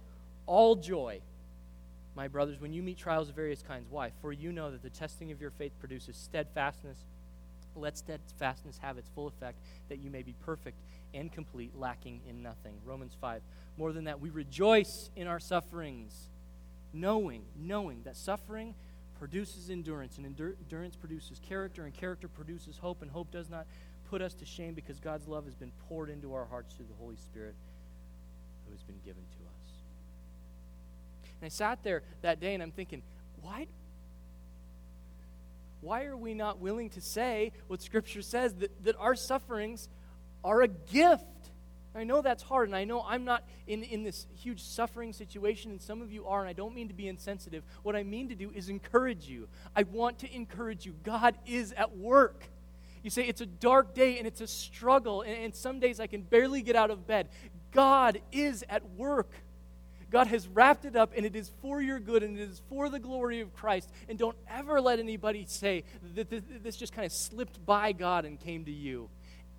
all 0.48 0.76
joy, 0.76 1.22
my 2.13 2.28
brothers, 2.28 2.60
when 2.60 2.74
you 2.74 2.84
meet 2.84 2.98
trials 2.98 3.30
of 3.30 3.38
various 3.38 3.62
kinds. 3.62 3.86
Why? 3.89 4.12
For 4.22 4.34
you 4.34 4.52
know 4.52 4.70
that 4.70 4.84
the 4.84 4.89
testing 4.89 5.32
of 5.32 5.39
your 5.39 5.51
faith 5.51 5.72
produces 5.80 6.18
steadfastness. 6.18 6.97
Let 7.74 7.97
steadfastness 7.97 8.80
have 8.80 8.97
its 8.97 9.07
full 9.16 9.28
effect, 9.28 9.60
that 9.88 9.99
you 9.99 10.10
may 10.12 10.22
be 10.22 10.36
perfect 10.45 10.76
and 11.14 11.32
complete, 11.32 11.72
lacking 11.78 12.20
in 12.28 12.43
nothing. 12.43 12.74
Romans 12.84 13.16
5. 13.22 13.41
More 13.78 13.93
than 13.93 14.03
that, 14.03 14.20
we 14.20 14.30
rejoice 14.30 15.10
in 15.16 15.28
our 15.28 15.39
sufferings, 15.39 16.32
knowing, 16.91 17.43
knowing 17.55 18.01
that 18.03 18.18
suffering 18.18 18.76
produces 19.24 19.69
endurance, 19.69 20.17
and 20.17 20.26
endurance 20.26 20.97
produces 20.97 21.39
character, 21.39 21.86
and 21.86 21.93
character 21.93 22.28
produces 22.28 22.78
hope, 22.78 23.01
and 23.01 23.09
hope 23.09 23.32
does 23.32 23.49
not 23.49 23.65
put 24.09 24.21
us 24.21 24.34
to 24.34 24.43
shame 24.43 24.74
because 24.74 24.99
God's 24.99 25.30
love 25.30 25.45
has 25.45 25.55
been 25.55 25.71
poured 25.88 26.09
into 26.09 26.34
our 26.34 26.43
hearts 26.43 26.76
through 26.76 26.88
the 26.88 26.95
Holy 26.99 27.15
Spirit 27.15 27.55
who 28.65 28.74
has 28.74 28.84
been 28.84 28.99
given 29.05 29.24
to 29.24 29.38
us. 29.45 29.71
And 31.39 31.45
I 31.45 31.47
sat 31.47 31.86
there 31.86 32.03
that 32.21 32.41
day 32.41 32.53
and 32.53 32.61
I'm 32.61 32.71
thinking, 32.71 33.01
why, 33.41 33.67
why 35.80 36.03
are 36.03 36.17
we 36.17 36.34
not 36.34 36.59
willing 36.59 36.89
to 36.89 36.99
say 36.99 37.53
what 37.67 37.82
Scripture 37.82 38.21
says 38.21 38.53
that, 38.55 38.84
that 38.84 38.97
our 38.99 39.15
sufferings 39.15 39.88
are 40.43 40.63
a 40.63 40.67
gift? 40.67 41.24
I 41.96 42.04
know 42.04 42.22
that's 42.22 42.44
hard, 42.44 42.70
and 42.70 42.76
I 42.76 42.86
know 42.86 43.06
I'm 43.08 43.24
not 43.24 43.44
in, 43.68 43.84
in 43.84 44.04
this 44.04 44.26
huge 44.36 44.62
suffering 44.62 45.14
situation, 45.14 45.72
and 45.72 45.82
some 45.82 46.02
of 46.02 46.12
you 46.12 46.26
are, 46.26 46.41
and 46.41 46.50
I 46.50 46.54
don't 46.54 46.74
mean 46.74 46.88
to 46.88 46.94
be 46.94 47.08
insensitive. 47.08 47.64
What 47.84 47.96
I 47.96 48.04
mean 48.04 48.30
to 48.30 48.36
do 48.36 48.52
is 48.54 48.70
encourage 48.70 49.28
you. 49.28 49.48
I 49.76 49.84
want 49.84 50.20
to 50.20 50.36
encourage 50.36 50.86
you. 50.86 50.96
God 51.04 51.36
is 51.46 51.72
at 51.74 51.96
work. 51.96 52.46
You 53.04 53.10
say 53.10 53.24
it's 53.24 53.41
a 53.41 53.46
dark 53.46 53.94
day 53.94 54.18
and 54.18 54.26
it's 54.26 54.41
a 54.41 54.48
struggle, 54.48 55.22
and, 55.22 55.38
and 55.38 55.56
some 55.56 55.80
days 55.80 56.00
I 56.00 56.08
can 56.08 56.22
barely 56.22 56.62
get 56.62 56.76
out 56.76 56.89
of 56.89 57.06
bed. 57.06 57.30
God 57.72 58.22
is 58.32 58.64
at 58.70 58.89
work. 58.91 59.32
God 60.10 60.28
has 60.28 60.48
wrapped 60.48 60.86
it 60.86 60.96
up, 60.96 61.12
and 61.18 61.26
it 61.26 61.36
is 61.36 61.50
for 61.62 61.82
your 61.82 62.00
good, 62.00 62.22
and 62.22 62.38
it 62.38 62.50
is 62.50 62.62
for 62.70 62.88
the 62.88 63.00
glory 63.00 63.41
of 63.41 63.52
Christ. 63.54 63.89
And 64.08 64.18
don't 64.18 64.38
ever 64.48 64.80
let 64.80 65.00
anybody 65.00 65.46
say 65.48 65.84
that 66.14 66.30
this 66.64 66.76
just 66.76 66.94
kind 66.94 67.06
of 67.06 67.12
slipped 67.12 67.66
by 67.66 67.94
God 67.94 68.24
and 68.26 68.39
came 68.39 68.64
to 68.66 68.72
you. 68.72 69.10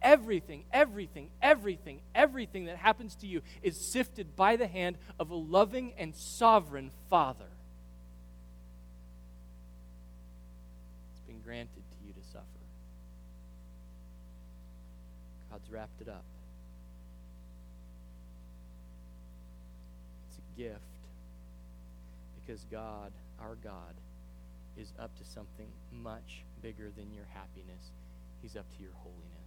Everything, 0.04 0.64
everything, 0.70 1.30
everything, 1.40 2.02
everything 2.14 2.66
that 2.66 2.76
happens 2.76 3.16
to 3.16 3.26
you 3.26 3.40
is 3.62 3.90
sifted 3.90 4.36
by 4.36 4.56
the 4.56 4.66
hand 4.66 4.98
of 5.18 5.30
a 5.30 5.34
loving 5.34 5.94
and 5.96 6.14
sovereign 6.14 6.90
Father. 7.08 7.48
It's 11.12 11.22
been 11.26 11.40
granted 11.40 11.82
to 11.90 12.06
you 12.06 12.12
to 12.12 12.22
suffer. 12.30 12.44
God's 15.50 15.70
wrapped 15.70 16.02
it 16.02 16.08
up. 16.08 16.24
It's 20.28 20.36
a 20.38 20.60
gift 20.60 20.80
because 22.44 22.66
God, 22.70 23.10
our 23.40 23.54
God, 23.54 23.94
is 24.76 24.92
up 24.98 25.16
to 25.16 25.24
something 25.24 25.68
much 25.90 26.44
bigger 26.60 26.90
than 26.94 27.10
your 27.10 27.26
happiness. 27.32 27.92
He's 28.42 28.54
up 28.54 28.66
to 28.76 28.82
your 28.82 28.92
holiness. 28.96 29.43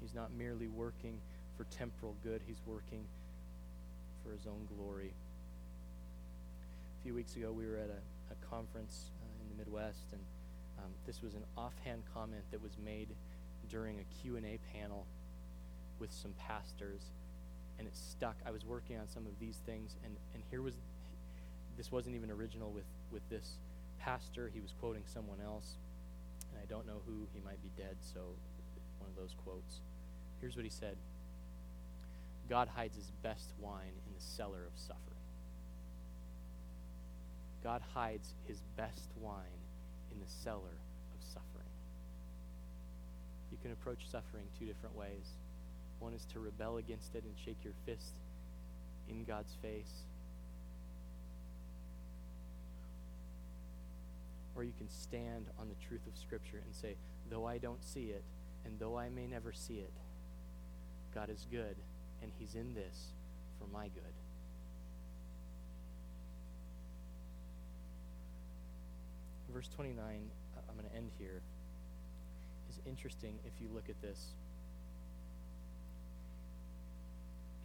He's 0.00 0.14
not 0.14 0.32
merely 0.32 0.68
working 0.68 1.20
for 1.56 1.64
temporal 1.64 2.16
good, 2.22 2.40
he's 2.46 2.60
working 2.66 3.04
for 4.24 4.32
his 4.32 4.46
own 4.46 4.66
glory. 4.76 5.12
A 6.98 7.02
few 7.02 7.14
weeks 7.14 7.36
ago, 7.36 7.52
we 7.52 7.66
were 7.66 7.76
at 7.76 7.90
a, 7.90 8.32
a 8.32 8.46
conference 8.50 9.10
uh, 9.22 9.42
in 9.42 9.48
the 9.50 9.62
Midwest, 9.62 10.12
and 10.12 10.20
um, 10.78 10.90
this 11.06 11.22
was 11.22 11.34
an 11.34 11.44
offhand 11.56 12.02
comment 12.14 12.42
that 12.50 12.62
was 12.62 12.72
made 12.82 13.08
during 13.68 13.98
a 13.98 14.04
Q&A 14.20 14.58
panel 14.72 15.06
with 15.98 16.10
some 16.12 16.32
pastors, 16.38 17.02
and 17.78 17.86
it 17.86 17.94
stuck. 17.94 18.36
I 18.46 18.50
was 18.50 18.64
working 18.64 18.98
on 18.98 19.06
some 19.06 19.26
of 19.26 19.38
these 19.38 19.58
things, 19.66 19.96
and, 20.04 20.16
and 20.34 20.42
here 20.50 20.62
was, 20.62 20.74
this 21.76 21.92
wasn't 21.92 22.16
even 22.16 22.30
original 22.30 22.70
with, 22.70 22.84
with 23.12 23.28
this 23.28 23.58
pastor. 23.98 24.50
He 24.52 24.60
was 24.60 24.72
quoting 24.80 25.02
someone 25.06 25.38
else, 25.44 25.76
and 26.50 26.60
I 26.62 26.66
don't 26.66 26.86
know 26.86 27.00
who. 27.06 27.26
He 27.34 27.40
might 27.44 27.62
be 27.62 27.70
dead, 27.76 27.96
so 28.00 28.20
one 28.98 29.10
of 29.10 29.16
those 29.16 29.34
quotes. 29.44 29.80
Here's 30.40 30.56
what 30.56 30.64
he 30.64 30.70
said 30.70 30.96
God 32.48 32.68
hides 32.68 32.96
his 32.96 33.10
best 33.22 33.52
wine 33.60 33.94
in 34.06 34.14
the 34.14 34.20
cellar 34.20 34.64
of 34.66 34.72
suffering. 34.74 35.04
God 37.62 37.82
hides 37.94 38.34
his 38.48 38.60
best 38.76 39.10
wine 39.20 39.60
in 40.12 40.18
the 40.18 40.30
cellar 40.42 40.80
of 41.14 41.22
suffering. 41.22 41.68
You 43.52 43.58
can 43.62 43.72
approach 43.72 44.08
suffering 44.10 44.44
two 44.58 44.66
different 44.66 44.96
ways. 44.96 45.36
One 45.98 46.14
is 46.14 46.24
to 46.32 46.40
rebel 46.40 46.78
against 46.78 47.14
it 47.14 47.24
and 47.24 47.34
shake 47.44 47.58
your 47.62 47.74
fist 47.84 48.14
in 49.08 49.24
God's 49.24 49.54
face. 49.60 50.04
Or 54.56 54.64
you 54.64 54.72
can 54.78 54.88
stand 54.88 55.46
on 55.58 55.68
the 55.68 55.86
truth 55.86 56.06
of 56.06 56.18
Scripture 56.18 56.62
and 56.64 56.74
say, 56.74 56.96
though 57.30 57.46
I 57.46 57.58
don't 57.58 57.84
see 57.84 58.06
it, 58.06 58.24
and 58.64 58.78
though 58.78 58.98
I 58.98 59.08
may 59.10 59.26
never 59.26 59.52
see 59.52 59.74
it, 59.74 59.92
God 61.14 61.30
is 61.30 61.46
good, 61.50 61.76
and 62.22 62.30
He's 62.38 62.54
in 62.54 62.74
this 62.74 63.12
for 63.58 63.66
my 63.72 63.84
good. 63.88 64.14
Verse 69.52 69.68
29, 69.74 69.98
uh, 70.56 70.60
I'm 70.68 70.76
going 70.76 70.88
to 70.88 70.96
end 70.96 71.10
here, 71.18 71.42
is 72.70 72.78
interesting 72.86 73.38
if 73.44 73.60
you 73.60 73.68
look 73.74 73.88
at 73.88 74.00
this. 74.00 74.26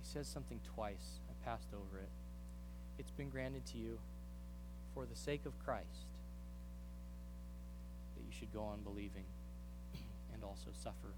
He 0.01 0.07
says 0.07 0.27
something 0.27 0.59
twice. 0.75 1.19
I 1.29 1.47
passed 1.47 1.69
over 1.73 1.99
it. 1.99 2.09
It's 2.97 3.11
been 3.11 3.29
granted 3.29 3.65
to 3.67 3.77
you 3.77 3.99
for 4.93 5.05
the 5.05 5.15
sake 5.15 5.45
of 5.45 5.53
Christ 5.63 6.07
that 8.15 8.23
you 8.23 8.31
should 8.37 8.51
go 8.53 8.61
on 8.63 8.79
believing 8.83 9.25
and 10.33 10.43
also 10.43 10.69
suffer 10.81 11.13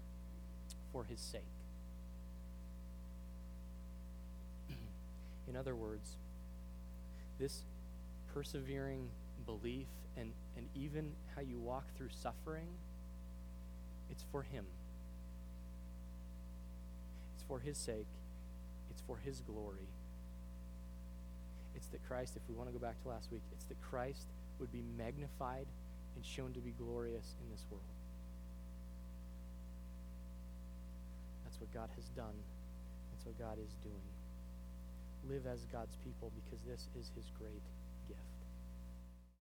for 0.92 1.04
his 1.04 1.20
sake. 1.20 1.57
In 5.48 5.56
other 5.56 5.74
words, 5.74 6.16
this 7.38 7.62
persevering 8.34 9.08
belief 9.46 9.86
and, 10.16 10.32
and 10.56 10.68
even 10.74 11.12
how 11.34 11.40
you 11.40 11.58
walk 11.58 11.84
through 11.96 12.10
suffering, 12.10 12.68
it's 14.10 14.24
for 14.30 14.42
Him. 14.42 14.66
It's 17.34 17.44
for 17.48 17.60
His 17.60 17.78
sake, 17.78 18.06
it's 18.90 19.00
for 19.06 19.16
His 19.24 19.40
glory. 19.40 19.88
It's 21.74 21.86
that 21.88 22.06
Christ, 22.06 22.34
if 22.36 22.42
we 22.48 22.54
want 22.54 22.68
to 22.68 22.72
go 22.72 22.84
back 22.84 23.00
to 23.02 23.08
last 23.08 23.30
week, 23.30 23.42
it's 23.52 23.64
that 23.66 23.80
Christ 23.80 24.26
would 24.58 24.72
be 24.72 24.82
magnified 24.98 25.66
and 26.16 26.24
shown 26.24 26.52
to 26.52 26.60
be 26.60 26.72
glorious 26.72 27.36
in 27.40 27.50
this 27.52 27.64
world. 27.70 27.84
That's 31.44 31.60
what 31.60 31.72
God 31.72 31.88
has 31.94 32.06
done. 32.16 32.34
That's 33.12 33.24
what 33.24 33.38
God 33.38 33.58
is 33.64 33.72
doing 33.82 34.17
live 35.26 35.46
as 35.46 35.64
God's 35.72 35.96
people 36.04 36.30
because 36.34 36.62
this 36.64 36.88
is 36.98 37.10
his 37.16 37.30
great 37.38 37.62